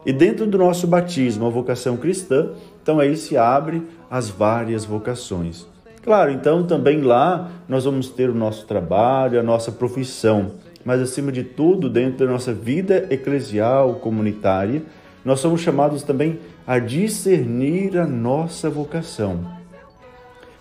E 0.05 0.11
dentro 0.11 0.45
do 0.45 0.57
nosso 0.57 0.87
batismo, 0.87 1.45
a 1.45 1.49
vocação 1.49 1.95
cristã, 1.97 2.51
então 2.81 2.99
aí 2.99 3.15
se 3.15 3.37
abre 3.37 3.83
as 4.09 4.29
várias 4.29 4.83
vocações. 4.85 5.72
Claro, 6.03 6.31
então 6.31 6.63
também 6.63 7.01
lá 7.01 7.49
nós 7.67 7.85
vamos 7.85 8.09
ter 8.09 8.29
o 8.29 8.35
nosso 8.35 8.65
trabalho, 8.65 9.39
a 9.39 9.43
nossa 9.43 9.71
profissão, 9.71 10.51
mas 10.83 11.01
acima 11.01 11.31
de 11.31 11.43
tudo, 11.43 11.89
dentro 11.89 12.25
da 12.25 12.31
nossa 12.31 12.53
vida 12.53 13.07
eclesial, 13.09 13.95
comunitária, 13.95 14.83
nós 15.23 15.39
somos 15.39 15.61
chamados 15.61 16.03
também 16.03 16.39
a 16.67 16.77
discernir 16.77 17.97
a 17.97 18.05
nossa 18.05 18.69
vocação. 18.69 19.39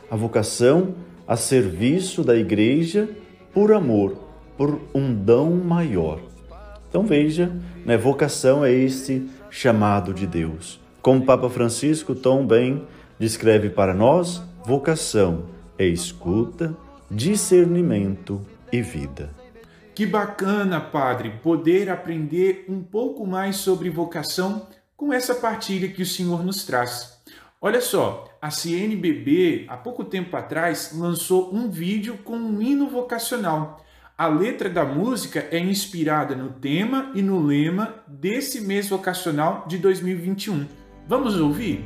A 0.09 0.15
vocação 0.15 0.95
a 1.27 1.37
serviço 1.37 2.23
da 2.23 2.37
igreja 2.37 3.09
por 3.53 3.73
amor, 3.73 4.17
por 4.57 4.81
um 4.95 5.13
dom 5.13 5.51
maior. 5.51 6.21
Então 6.89 7.03
veja, 7.03 7.51
né, 7.85 7.97
vocação 7.97 8.65
é 8.65 8.71
este 8.71 9.29
chamado 9.51 10.15
de 10.15 10.27
Deus. 10.27 10.81
Como 11.01 11.23
o 11.23 11.27
Papa 11.27 11.51
Francisco 11.51 12.15
tão 12.15 12.47
bem 12.47 12.83
descreve 13.19 13.71
para 13.71 13.93
nós, 13.93 14.43
Vocação 14.65 15.47
é 15.77 15.85
escuta, 15.85 16.77
discernimento 17.11 18.41
e 18.73 18.81
vida. 18.81 19.35
Que 19.93 20.07
bacana, 20.07 20.81
Padre, 20.81 21.31
poder 21.43 21.91
aprender 21.91 22.65
um 22.69 22.81
pouco 22.81 23.27
mais 23.27 23.57
sobre 23.57 23.91
vocação 23.91 24.69
com 24.97 25.13
essa 25.13 25.35
partilha 25.35 25.89
que 25.89 26.03
o 26.03 26.07
Senhor 26.07 26.45
nos 26.45 26.65
traz. 26.65 27.21
Olha 27.61 27.81
só, 27.81 28.29
a 28.41 28.51
CNBB, 28.51 29.67
há 29.69 29.77
pouco 29.77 30.05
tempo 30.05 30.37
atrás, 30.37 30.93
lançou 30.95 31.53
um 31.53 31.69
vídeo 31.69 32.19
com 32.19 32.37
um 32.37 32.63
hino 32.63 32.89
vocacional. 32.89 33.85
A 34.17 34.29
letra 34.29 34.71
da 34.71 34.85
música 34.85 35.45
é 35.51 35.59
inspirada 35.59 36.37
no 36.37 36.51
tema 36.51 37.11
e 37.17 37.23
no 37.23 37.45
lema 37.45 37.97
desse 38.07 38.61
mês 38.61 38.89
vocacional 38.89 39.65
de 39.67 39.77
2021. 39.79 40.67
Vamos 41.09 41.37
ouvir? 41.37 41.85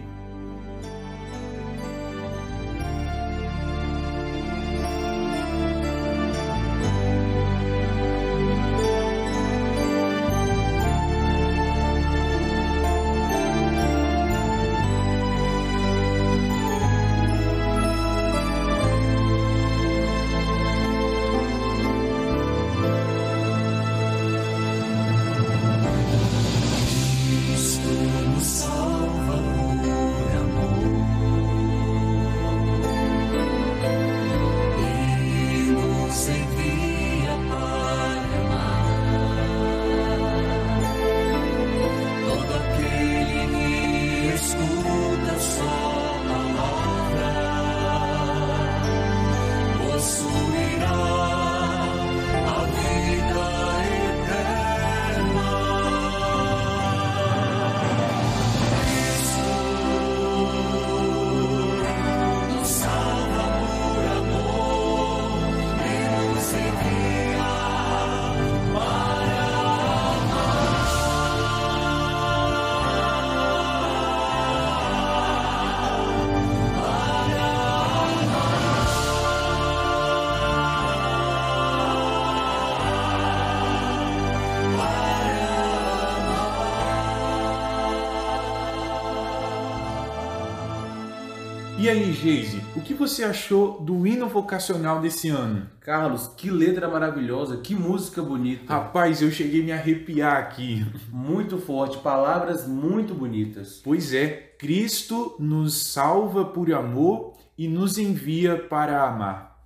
Aí, 91.97 92.13
Geise, 92.13 92.63
o 92.77 92.81
que 92.81 92.93
você 92.93 93.25
achou 93.25 93.81
do 93.81 94.07
hino 94.07 94.29
vocacional 94.29 95.01
desse 95.01 95.31
ano? 95.31 95.67
Carlos, 95.81 96.29
que 96.37 96.51
letra 96.51 96.89
maravilhosa, 96.89 97.57
que 97.57 97.75
música 97.75 98.23
bonita. 98.23 98.73
Rapaz, 98.73 99.23
eu 99.23 99.31
cheguei 99.31 99.63
a 99.63 99.65
me 99.65 99.73
arrepiar 99.73 100.37
aqui. 100.37 100.85
Muito 101.11 101.59
forte, 101.59 101.97
palavras 101.99 102.67
muito 102.67 103.15
bonitas. 103.15 103.81
Pois 103.83 104.13
é, 104.13 104.29
Cristo 104.59 105.37
nos 105.39 105.87
salva 105.87 106.45
por 106.45 106.71
amor 106.73 107.35
e 107.57 107.67
nos 107.67 107.97
envia 107.97 108.59
para 108.59 109.03
amar. 109.03 109.57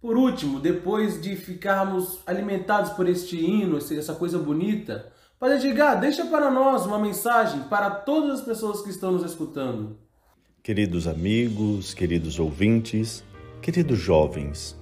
Por 0.00 0.16
último, 0.16 0.58
depois 0.58 1.20
de 1.20 1.36
ficarmos 1.36 2.20
alimentados 2.26 2.90
por 2.92 3.06
este 3.06 3.36
hino, 3.36 3.76
essa 3.76 4.14
coisa 4.14 4.38
bonita, 4.38 5.12
Padre 5.38 5.56
Edgar, 5.56 6.00
deixa 6.00 6.24
para 6.24 6.50
nós 6.50 6.86
uma 6.86 6.98
mensagem 6.98 7.64
para 7.64 7.90
todas 7.90 8.40
as 8.40 8.46
pessoas 8.46 8.80
que 8.80 8.88
estão 8.88 9.12
nos 9.12 9.22
escutando. 9.22 10.05
Queridos 10.66 11.06
amigos, 11.06 11.94
queridos 11.94 12.40
ouvintes, 12.40 13.22
queridos 13.62 14.00
jovens, 14.00 14.76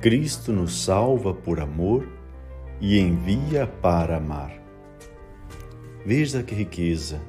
Cristo 0.00 0.52
nos 0.52 0.82
salva 0.82 1.32
por 1.32 1.60
amor 1.60 2.04
e 2.80 2.98
envia 2.98 3.64
para 3.64 4.16
amar. 4.16 4.52
Veja 6.04 6.42
que 6.42 6.52
riqueza! 6.52 7.20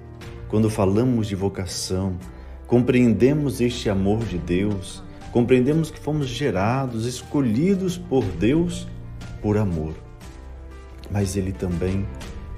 Quando 0.50 0.68
falamos 0.68 1.28
de 1.28 1.36
vocação, 1.36 2.18
compreendemos 2.66 3.62
este 3.62 3.88
amor 3.88 4.26
de 4.26 4.40
Deus, 4.40 5.04
compreendemos 5.32 5.92
que 5.92 6.00
fomos 6.00 6.30
gerados, 6.30 7.06
escolhidos 7.06 8.00
por 8.00 8.24
Deus 8.24 8.88
por 9.44 9.60
amor. 9.60 9.94
Mas 11.12 11.36
Ele 11.36 11.52
também, 11.52 12.04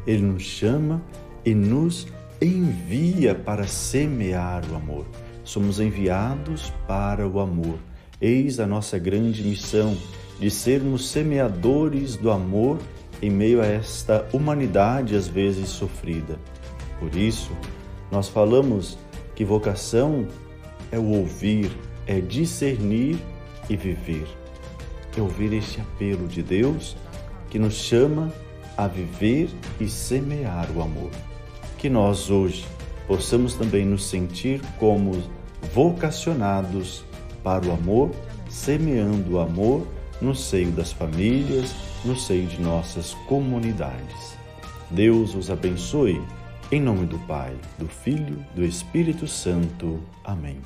Ele 0.08 0.24
nos 0.24 0.44
chama 0.44 1.04
e 1.44 1.54
nos 1.54 2.08
envia 2.42 3.34
para 3.34 3.68
semear 3.68 4.64
o 4.72 4.76
amor. 4.76 5.06
Somos 5.44 5.80
enviados 5.80 6.74
para 6.88 7.28
o 7.28 7.40
amor. 7.40 7.78
Eis 8.20 8.60
a 8.60 8.68
nossa 8.68 8.98
grande 8.98 9.44
missão 9.44 9.98
de 10.40 10.50
sermos 10.50 11.10
semeadores 11.10 12.16
do 12.16 12.32
amor 12.32 12.80
em 13.22 13.30
meio 13.30 13.62
a 13.62 13.66
esta 13.66 14.28
humanidade 14.34 15.16
às 15.16 15.28
vezes 15.28 15.70
sofrida. 15.70 16.38
Por 17.00 17.16
isso, 17.16 17.52
nós 18.12 18.28
falamos 18.28 18.98
que 19.36 19.44
vocação 19.44 20.28
é 20.92 21.00
o 21.00 21.10
ouvir, 21.10 21.72
é 22.08 22.20
discernir 22.20 23.18
e 23.70 23.76
viver. 23.76 24.28
é 25.18 25.22
ouvir 25.22 25.54
este 25.54 25.80
apelo 25.80 26.28
de 26.28 26.44
Deus 26.44 26.96
que 27.50 27.58
nos 27.58 27.76
chama 27.76 28.32
a 28.78 28.88
viver 28.88 29.50
e 29.80 29.88
semear 29.88 30.70
o 30.76 30.82
amor. 30.82 31.12
Que 31.78 31.90
nós 31.90 32.30
hoje 32.30 32.66
possamos 33.08 33.54
também 33.54 33.86
nos 33.86 34.06
sentir 34.06 34.62
como 34.80 35.22
vocacionados 35.74 37.04
para 37.44 37.66
o 37.68 37.72
amor, 37.72 38.12
semeando 38.50 39.34
o 39.34 39.40
amor 39.40 39.88
no 40.22 40.34
seio 40.34 40.72
das 40.72 40.92
famílias, 40.92 41.76
no 42.04 42.16
seio 42.16 42.48
de 42.48 42.60
nossas 42.62 43.14
comunidades. 43.28 44.36
Deus 44.90 45.36
os 45.36 45.50
abençoe. 45.50 46.22
Em 46.72 46.82
nome 46.82 47.06
do 47.06 47.20
Pai, 47.20 47.56
do 47.78 47.88
Filho, 47.88 48.44
do 48.56 48.64
Espírito 48.64 49.28
Santo. 49.28 50.02
Amém. 50.24 50.60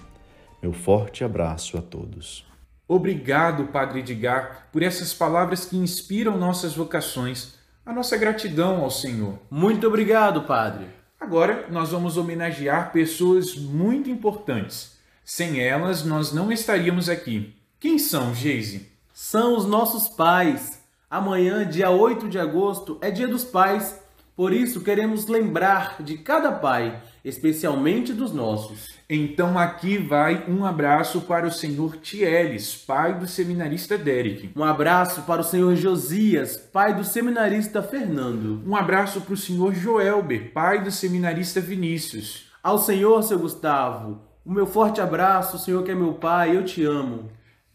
Meu 0.61 0.71
forte 0.71 1.23
abraço 1.23 1.77
a 1.77 1.81
todos. 1.81 2.45
Obrigado, 2.87 3.65
Padre 3.65 3.99
Edgar, 3.99 4.67
por 4.71 4.81
essas 4.81 5.13
palavras 5.13 5.65
que 5.65 5.77
inspiram 5.77 6.37
nossas 6.37 6.73
vocações. 6.73 7.55
A 7.85 7.93
nossa 7.93 8.17
gratidão 8.17 8.81
ao 8.81 8.89
Senhor. 8.89 9.39
Muito 9.49 9.87
obrigado, 9.87 10.43
Padre. 10.43 10.98
Agora 11.19 11.67
nós 11.69 11.91
vamos 11.91 12.15
homenagear 12.15 12.93
pessoas 12.93 13.53
muito 13.55 14.09
importantes. 14.09 14.97
Sem 15.25 15.59
elas, 15.59 16.03
nós 16.03 16.31
não 16.31 16.51
estaríamos 16.51 17.09
aqui. 17.09 17.53
Quem 17.79 17.99
são, 17.99 18.33
Geise? 18.33 18.89
São 19.13 19.57
os 19.57 19.65
nossos 19.65 20.07
pais. 20.07 20.81
Amanhã, 21.09 21.67
dia 21.67 21.89
8 21.89 22.29
de 22.29 22.39
agosto, 22.39 22.97
é 23.01 23.11
dia 23.11 23.27
dos 23.27 23.43
pais. 23.43 23.99
Por 24.39 24.53
isso, 24.53 24.79
queremos 24.79 25.27
lembrar 25.27 26.01
de 26.01 26.17
cada 26.17 26.49
pai, 26.49 27.03
especialmente 27.25 28.13
dos 28.13 28.31
nossos. 28.31 28.97
Então 29.09 29.59
aqui 29.59 29.97
vai 29.97 30.45
um 30.49 30.63
abraço 30.63 31.19
para 31.19 31.45
o 31.45 31.51
senhor 31.51 31.97
Tieles, 31.97 32.73
pai 32.73 33.19
do 33.19 33.27
seminarista 33.27 33.97
Derek. 33.97 34.51
Um 34.55 34.63
abraço 34.63 35.23
para 35.23 35.41
o 35.41 35.43
senhor 35.43 35.75
Josias, 35.75 36.55
pai 36.55 36.95
do 36.95 37.03
seminarista 37.03 37.83
Fernando. 37.83 38.63
Um 38.65 38.77
abraço 38.77 39.19
para 39.19 39.33
o 39.33 39.37
senhor 39.37 39.75
Joelber, 39.75 40.53
pai 40.53 40.81
do 40.81 40.89
seminarista 40.89 41.59
Vinícius. 41.59 42.45
Ao 42.63 42.77
senhor, 42.77 43.21
seu 43.23 43.39
Gustavo, 43.39 44.21
o 44.45 44.53
meu 44.53 44.65
forte 44.65 45.01
abraço, 45.01 45.57
o 45.57 45.59
senhor 45.59 45.83
que 45.83 45.91
é 45.91 45.95
meu 45.95 46.13
pai, 46.13 46.55
eu 46.55 46.63
te 46.63 46.81
amo. 46.85 47.29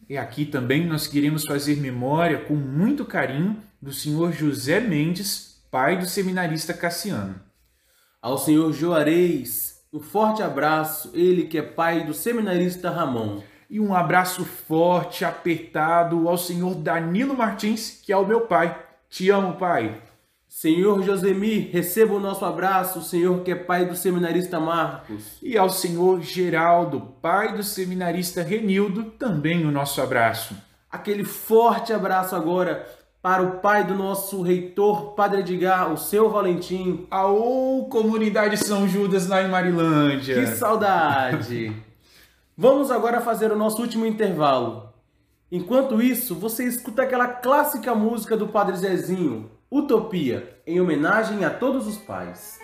E 0.08 0.16
aqui 0.16 0.46
também 0.46 0.86
nós 0.86 1.06
queremos 1.06 1.44
fazer 1.44 1.76
memória 1.76 2.38
com 2.38 2.54
muito 2.54 3.04
carinho 3.04 3.58
do 3.82 3.92
senhor 3.92 4.32
José 4.32 4.80
Mendes, 4.80 5.53
pai 5.74 5.96
do 5.96 6.06
seminarista 6.06 6.72
Cassiano. 6.72 7.34
Ao 8.22 8.38
senhor 8.38 8.72
Juarez, 8.72 9.80
um 9.92 9.98
forte 9.98 10.40
abraço, 10.40 11.10
ele 11.12 11.48
que 11.48 11.58
é 11.58 11.62
pai 11.62 12.04
do 12.04 12.14
seminarista 12.14 12.90
Ramon. 12.90 13.42
E 13.68 13.80
um 13.80 13.92
abraço 13.92 14.44
forte, 14.44 15.24
apertado 15.24 16.28
ao 16.28 16.38
senhor 16.38 16.76
Danilo 16.76 17.36
Martins, 17.36 18.00
que 18.00 18.12
é 18.12 18.16
o 18.16 18.24
meu 18.24 18.42
pai. 18.42 18.80
Te 19.10 19.28
amo, 19.30 19.54
pai. 19.54 20.00
Senhor 20.46 21.02
Josemir, 21.02 21.70
receba 21.72 22.14
o 22.14 22.20
nosso 22.20 22.44
abraço, 22.44 23.00
o 23.00 23.02
senhor 23.02 23.42
que 23.42 23.50
é 23.50 23.56
pai 23.56 23.84
do 23.84 23.96
seminarista 23.96 24.60
Marcos. 24.60 25.38
E 25.42 25.58
ao 25.58 25.68
senhor 25.68 26.22
Geraldo, 26.22 27.00
pai 27.20 27.52
do 27.52 27.64
seminarista 27.64 28.44
Renildo, 28.44 29.06
também 29.10 29.66
o 29.66 29.72
nosso 29.72 30.00
abraço. 30.00 30.54
Aquele 30.88 31.24
forte 31.24 31.92
abraço 31.92 32.36
agora 32.36 32.86
para 33.24 33.42
o 33.42 33.52
pai 33.52 33.84
do 33.84 33.94
nosso 33.94 34.42
reitor, 34.42 35.14
Padre 35.14 35.40
Edgar, 35.40 35.90
o 35.90 35.96
seu 35.96 36.28
Valentim. 36.28 37.06
Aô, 37.10 37.86
comunidade 37.90 38.58
São 38.58 38.86
Judas 38.86 39.26
lá 39.26 39.42
em 39.42 39.48
Marilândia. 39.48 40.34
Que 40.34 40.46
saudade! 40.48 41.74
Vamos 42.54 42.90
agora 42.90 43.22
fazer 43.22 43.50
o 43.50 43.56
nosso 43.56 43.80
último 43.80 44.04
intervalo. 44.04 44.90
Enquanto 45.50 46.02
isso, 46.02 46.34
você 46.34 46.64
escuta 46.64 47.00
aquela 47.00 47.26
clássica 47.26 47.94
música 47.94 48.36
do 48.36 48.48
Padre 48.48 48.76
Zezinho, 48.76 49.50
Utopia, 49.72 50.60
em 50.66 50.78
homenagem 50.78 51.46
a 51.46 51.50
todos 51.50 51.86
os 51.86 51.96
pais. 51.96 52.58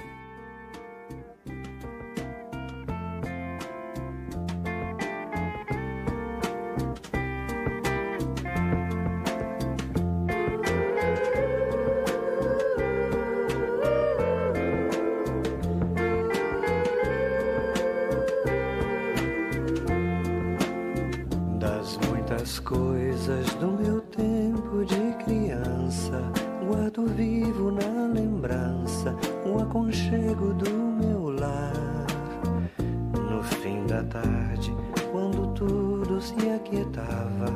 Se 36.20 36.50
aquietava, 36.50 37.46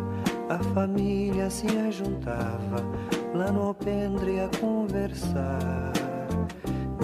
a 0.48 0.58
família 0.72 1.50
se 1.50 1.66
ajuntava 1.66 2.82
lá 3.34 3.50
no 3.50 3.68
alpendre 3.68 4.40
a 4.40 4.48
conversar. 4.58 5.92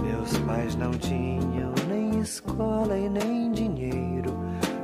Meus 0.02 0.38
pais 0.38 0.76
não 0.76 0.92
tinham 0.92 1.72
nem 1.88 2.20
escola 2.20 2.96
e 2.96 3.08
nem 3.08 3.52
dinheiro. 3.52 4.38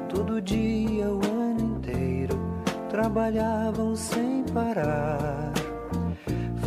Todo 0.08 0.40
dia, 0.40 1.08
o 1.08 1.20
ano 1.24 1.76
inteiro, 1.76 2.38
trabalhavam 2.88 3.94
sem 3.94 4.42
parar. 4.52 5.52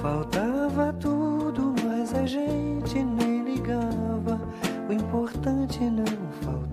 Faltava 0.02 0.94
tudo, 0.94 1.74
mas 1.84 2.14
a 2.14 2.26
gente 2.26 3.04
nem 3.04 3.44
ligava. 3.44 4.40
O 4.88 4.94
importante 4.94 5.84
não 5.84 6.06
faltava, 6.42 6.69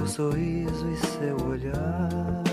seu 0.00 0.06
sorriso 0.06 0.88
e 0.90 0.96
seu 0.96 1.36
olhar. 1.46 2.49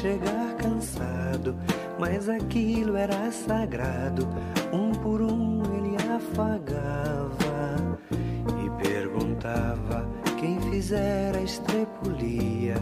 Chegar 0.00 0.54
cansado, 0.56 1.54
mas 1.98 2.28
aquilo 2.28 2.96
era 2.96 3.30
sagrado. 3.30 4.26
Um 4.72 4.92
por 4.92 5.20
um 5.20 5.62
ele 5.76 5.96
afagava 5.96 7.76
e 8.64 8.82
perguntava 8.82 10.08
quem 10.38 10.58
fizera 10.60 11.38
a 11.38 11.42
estrepulia. 11.42 12.76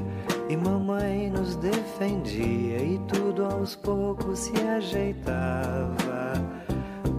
E 0.48 0.56
mamãe 0.56 1.30
nos 1.30 1.56
defendia 1.56 2.78
e 2.78 2.98
tudo 3.08 3.44
aos 3.44 3.74
poucos 3.74 4.38
se 4.38 4.60
ajeitava. 4.62 6.32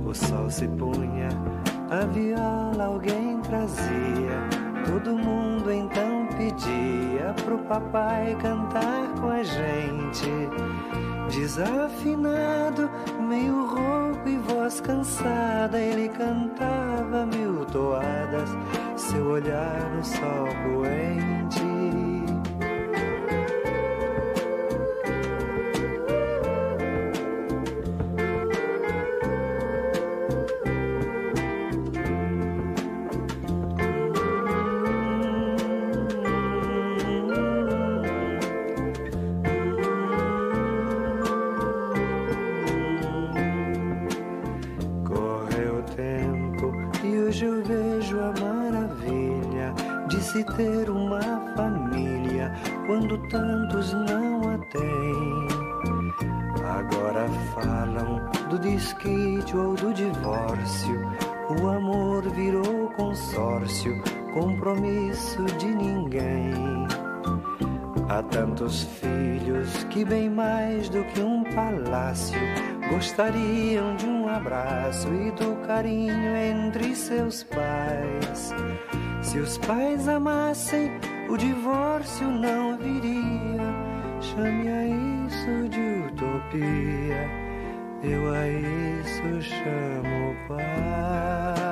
O 0.05 0.13
sol 0.13 0.49
se 0.49 0.67
punha, 0.67 1.29
a 1.89 2.05
viola 2.05 2.85
alguém 2.85 3.39
trazia. 3.41 4.49
Todo 4.85 5.15
mundo 5.15 5.71
então 5.71 6.08
pedia 6.39 7.35
pro 7.43 7.57
papai 7.59 8.33
cantar 8.41 9.09
com 9.19 9.27
a 9.27 9.43
gente. 9.43 10.31
Desafinado, 11.29 12.89
meio 13.27 13.65
rouco 13.65 14.27
e 14.27 14.37
voz 14.37 14.79
cansada, 14.79 15.77
ele 15.77 16.07
cantava 16.07 17.25
mil 17.25 17.65
toadas, 17.65 18.49
seu 18.95 19.27
olhar 19.27 19.91
no 19.91 20.03
sol 20.03 20.47
poente. 20.63 21.78
Quando 52.99 53.17
tantos 53.29 53.93
não 53.93 54.41
a 54.49 54.57
têm. 54.57 55.47
Agora 56.65 57.27
falam 57.53 58.29
do 58.49 58.59
desquite 58.59 59.55
ou 59.55 59.73
do 59.75 59.93
divórcio. 59.93 61.09
O 61.61 61.67
amor 61.67 62.29
virou 62.29 62.89
consórcio, 62.97 64.01
compromisso 64.33 65.43
de 65.57 65.67
ninguém. 65.67 66.53
Há 68.09 68.21
tantos 68.23 68.83
filhos 68.83 69.83
que, 69.85 70.03
bem 70.03 70.29
mais 70.29 70.89
do 70.89 71.03
que 71.05 71.21
um 71.21 71.43
palácio, 71.43 72.39
gostariam 72.91 73.95
de 73.95 74.05
um 74.07 74.27
abraço 74.27 75.07
e 75.07 75.31
do 75.31 75.55
carinho 75.65 76.35
entre 76.35 76.95
seus 76.95 77.43
pais. 77.43 78.53
Se 79.21 79.37
os 79.39 79.57
pais 79.59 80.07
amassem, 80.07 80.91
o 81.29 81.37
divórcio 81.37 82.27
não. 82.27 82.68
A 84.41 84.85
isso 84.85 85.67
de 85.69 86.13
utopia, 86.13 87.29
eu 88.03 88.33
a 88.33 88.47
isso 88.47 89.41
chamo 89.41 90.35
paz. 90.47 91.68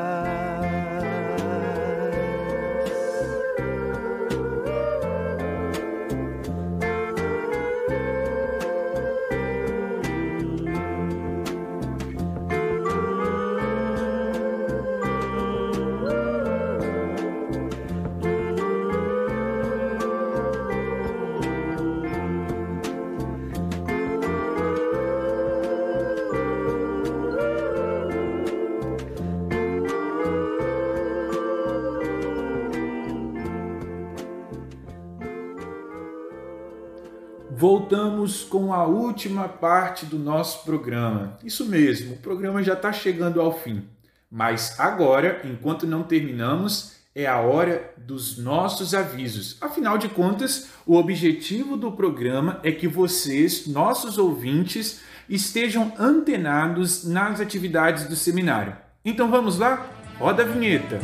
Voltamos 37.90 38.44
com 38.44 38.74
a 38.74 38.86
última 38.86 39.48
parte 39.48 40.06
do 40.06 40.20
nosso 40.20 40.66
programa. 40.66 41.38
Isso 41.42 41.66
mesmo, 41.66 42.16
o 42.16 42.18
programa 42.18 42.62
já 42.62 42.74
está 42.74 42.92
chegando 42.92 43.40
ao 43.40 43.58
fim. 43.58 43.86
Mas 44.30 44.78
agora, 44.78 45.40
enquanto 45.46 45.88
não 45.88 46.04
terminamos, 46.04 46.98
é 47.16 47.26
a 47.26 47.40
hora 47.40 47.94
dos 47.96 48.38
nossos 48.38 48.94
avisos. 48.94 49.56
Afinal 49.62 49.98
de 49.98 50.10
contas, 50.10 50.68
o 50.86 50.98
objetivo 50.98 51.78
do 51.78 51.90
programa 51.90 52.60
é 52.62 52.74
que 52.74 52.90
vocês, 52.90 53.68
nossos 53.68 54.18
ouvintes, 54.18 55.00
estejam 55.30 55.94
antenados 55.98 57.06
nas 57.06 57.40
atividades 57.40 58.04
do 58.04 58.18
seminário. 58.18 58.76
Então 59.06 59.32
vamos 59.32 59.58
lá? 59.58 59.90
Roda 60.20 60.44
a 60.44 60.46
vinheta! 60.46 61.00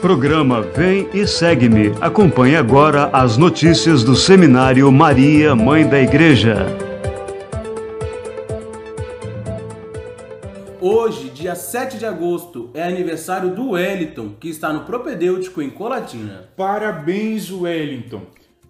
Programa 0.00 0.62
Vem 0.62 1.08
e 1.12 1.26
Segue-me. 1.26 1.92
Acompanhe 2.00 2.54
agora 2.54 3.10
as 3.12 3.36
notícias 3.36 4.04
do 4.04 4.14
Seminário 4.14 4.90
Maria, 4.92 5.56
Mãe 5.56 5.88
da 5.88 6.00
Igreja. 6.00 6.66
Hoje, 10.80 11.30
dia 11.30 11.56
7 11.56 11.98
de 11.98 12.06
agosto, 12.06 12.70
é 12.74 12.84
aniversário 12.84 13.50
do 13.50 13.70
Wellington, 13.70 14.34
que 14.38 14.48
está 14.48 14.72
no 14.72 14.84
propedêutico 14.84 15.60
em 15.60 15.68
Colatina. 15.68 16.48
Parabéns, 16.56 17.50
Wellington! 17.50 18.22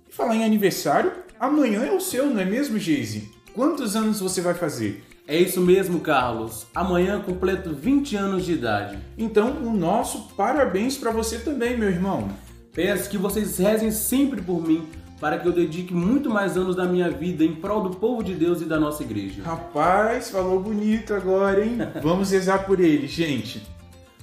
E 0.08 0.12
falar 0.12 0.34
em 0.34 0.44
aniversário, 0.44 1.12
amanhã 1.38 1.84
é 1.84 1.92
o 1.92 2.00
seu, 2.00 2.30
não 2.30 2.40
é 2.40 2.44
mesmo, 2.46 2.78
Geise? 2.78 3.30
Quantos 3.52 3.94
anos 3.94 4.18
você 4.18 4.40
vai 4.40 4.54
fazer? 4.54 5.04
É 5.30 5.38
isso 5.38 5.60
mesmo, 5.60 6.00
Carlos. 6.00 6.66
Amanhã 6.74 7.20
completo 7.20 7.74
20 7.74 8.16
anos 8.16 8.46
de 8.46 8.54
idade. 8.54 8.98
Então, 9.18 9.58
o 9.62 9.70
nosso 9.70 10.34
parabéns 10.34 10.96
para 10.96 11.10
você 11.10 11.38
também, 11.38 11.76
meu 11.76 11.90
irmão. 11.90 12.30
Peço 12.72 13.10
que 13.10 13.18
vocês 13.18 13.58
rezem 13.58 13.90
sempre 13.90 14.40
por 14.40 14.66
mim, 14.66 14.88
para 15.20 15.38
que 15.38 15.46
eu 15.46 15.52
dedique 15.52 15.92
muito 15.92 16.30
mais 16.30 16.56
anos 16.56 16.74
da 16.74 16.86
minha 16.86 17.10
vida 17.10 17.44
em 17.44 17.54
prol 17.54 17.82
do 17.82 17.90
povo 17.98 18.24
de 18.24 18.34
Deus 18.34 18.62
e 18.62 18.64
da 18.64 18.80
nossa 18.80 19.02
igreja. 19.02 19.42
Rapaz, 19.42 20.30
falou 20.30 20.60
bonito 20.60 21.12
agora, 21.12 21.62
hein? 21.62 21.76
Vamos 22.02 22.30
rezar 22.30 22.64
por 22.64 22.80
ele, 22.80 23.06
gente. 23.06 23.62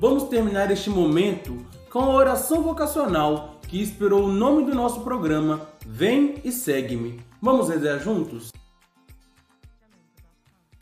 Vamos 0.00 0.24
terminar 0.24 0.70
este 0.70 0.90
momento 0.90 1.64
com 1.90 2.00
a 2.00 2.08
oração 2.14 2.62
vocacional 2.62 3.60
que 3.68 3.80
inspirou 3.80 4.24
o 4.24 4.32
nome 4.32 4.64
do 4.64 4.74
nosso 4.74 5.02
programa, 5.02 5.68
Vem 5.86 6.40
e 6.44 6.50
Segue-me. 6.50 7.20
Vamos 7.40 7.68
rezar 7.68 7.98
juntos? 7.98 8.50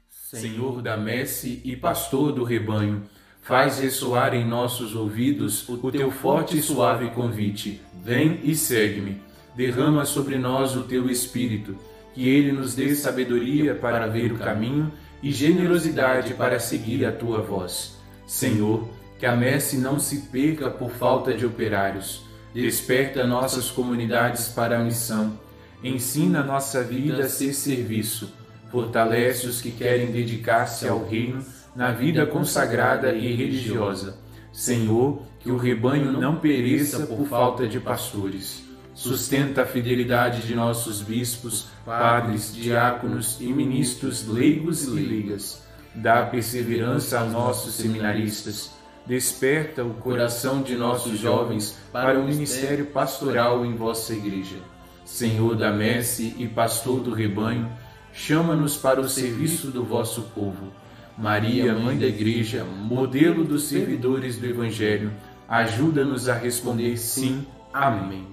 Senhor 0.08 0.82
da 0.82 0.96
messe 0.96 1.60
e 1.64 1.74
pastor 1.76 2.32
do 2.32 2.44
rebanho, 2.44 3.02
faz 3.42 3.78
ressoar 3.78 4.34
em 4.34 4.46
nossos 4.46 4.94
ouvidos 4.94 5.66
o 5.68 5.90
teu 5.90 6.10
forte 6.10 6.58
e 6.58 6.62
suave 6.62 7.10
convite. 7.10 7.80
Vem 8.08 8.40
e 8.42 8.54
segue-me. 8.54 9.20
Derrama 9.54 10.06
sobre 10.06 10.38
nós 10.38 10.74
o 10.74 10.84
teu 10.84 11.10
espírito, 11.10 11.76
que 12.14 12.26
ele 12.26 12.52
nos 12.52 12.74
dê 12.74 12.94
sabedoria 12.94 13.74
para 13.74 14.06
ver 14.06 14.32
o 14.32 14.38
caminho 14.38 14.90
e 15.22 15.30
generosidade 15.30 16.32
para 16.32 16.58
seguir 16.58 17.04
a 17.04 17.12
tua 17.12 17.42
voz. 17.42 17.98
Senhor, 18.26 18.88
que 19.18 19.26
a 19.26 19.36
messe 19.36 19.76
não 19.76 19.98
se 19.98 20.22
perca 20.32 20.70
por 20.70 20.90
falta 20.90 21.34
de 21.34 21.44
operários. 21.44 22.22
Desperta 22.54 23.26
nossas 23.26 23.70
comunidades 23.70 24.48
para 24.48 24.78
a 24.78 24.82
missão. 24.82 25.38
Ensina 25.84 26.42
nossa 26.42 26.82
vida 26.82 27.24
a 27.24 27.28
ser 27.28 27.52
serviço. 27.52 28.32
Fortalece 28.70 29.46
os 29.46 29.60
que 29.60 29.70
querem 29.70 30.10
dedicar-se 30.10 30.88
ao 30.88 31.06
reino 31.06 31.44
na 31.76 31.92
vida 31.92 32.24
consagrada 32.24 33.12
e 33.12 33.34
religiosa. 33.34 34.16
Senhor, 34.50 35.27
que 35.40 35.50
o 35.50 35.56
rebanho 35.56 36.12
não 36.12 36.36
pereça 36.36 37.06
por 37.06 37.26
falta 37.26 37.66
de 37.66 37.78
pastores. 37.78 38.64
Sustenta 38.94 39.62
a 39.62 39.66
fidelidade 39.66 40.46
de 40.46 40.54
nossos 40.54 41.00
bispos, 41.00 41.68
padres, 41.84 42.52
diáconos 42.52 43.40
e 43.40 43.46
ministros 43.46 44.26
leigos 44.26 44.84
e 44.84 44.90
leigas. 44.90 45.62
Dá 45.94 46.26
perseverança 46.26 47.20
a 47.20 47.24
nossos 47.24 47.74
seminaristas. 47.74 48.72
Desperta 49.06 49.84
o 49.84 49.94
coração 49.94 50.62
de 50.62 50.74
nossos 50.74 51.18
jovens 51.18 51.78
para 51.92 52.18
o 52.18 52.24
ministério 52.24 52.86
pastoral 52.86 53.64
em 53.64 53.74
vossa 53.74 54.12
igreja. 54.12 54.56
Senhor 55.04 55.56
da 55.56 55.72
messe 55.72 56.34
e 56.36 56.46
pastor 56.46 57.00
do 57.00 57.14
rebanho, 57.14 57.70
chama-nos 58.12 58.76
para 58.76 59.00
o 59.00 59.08
serviço 59.08 59.68
do 59.68 59.82
vosso 59.84 60.22
povo. 60.34 60.72
Maria, 61.16 61.74
mãe 61.74 61.96
da 61.96 62.06
igreja, 62.06 62.64
modelo 62.64 63.44
dos 63.44 63.64
servidores 63.64 64.38
do 64.38 64.46
evangelho, 64.46 65.10
ajuda-nos 65.48 66.28
a 66.28 66.34
responder 66.34 66.96
sim. 66.98 67.46
Amém. 67.72 68.26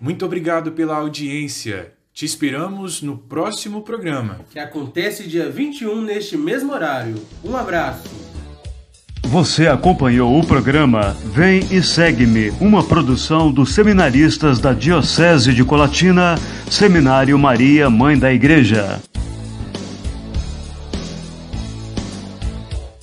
Muito 0.00 0.24
obrigado 0.24 0.72
pela 0.72 0.96
audiência. 0.96 1.92
Te 2.12 2.24
esperamos 2.24 3.02
no 3.02 3.18
próximo 3.18 3.82
programa. 3.82 4.40
Que 4.50 4.58
acontece 4.58 5.28
dia 5.28 5.50
21 5.50 6.02
neste 6.02 6.36
mesmo 6.36 6.72
horário. 6.72 7.16
Um 7.44 7.56
abraço. 7.56 8.08
Você 9.24 9.66
acompanhou 9.66 10.38
o 10.38 10.46
programa 10.46 11.16
Vem 11.24 11.66
e 11.70 11.82
Segue-me, 11.82 12.50
uma 12.60 12.84
produção 12.84 13.50
dos 13.50 13.74
seminaristas 13.74 14.60
da 14.60 14.72
Diocese 14.72 15.52
de 15.52 15.64
Colatina, 15.64 16.36
Seminário 16.70 17.36
Maria, 17.36 17.90
Mãe 17.90 18.16
da 18.16 18.32
Igreja. 18.32 19.00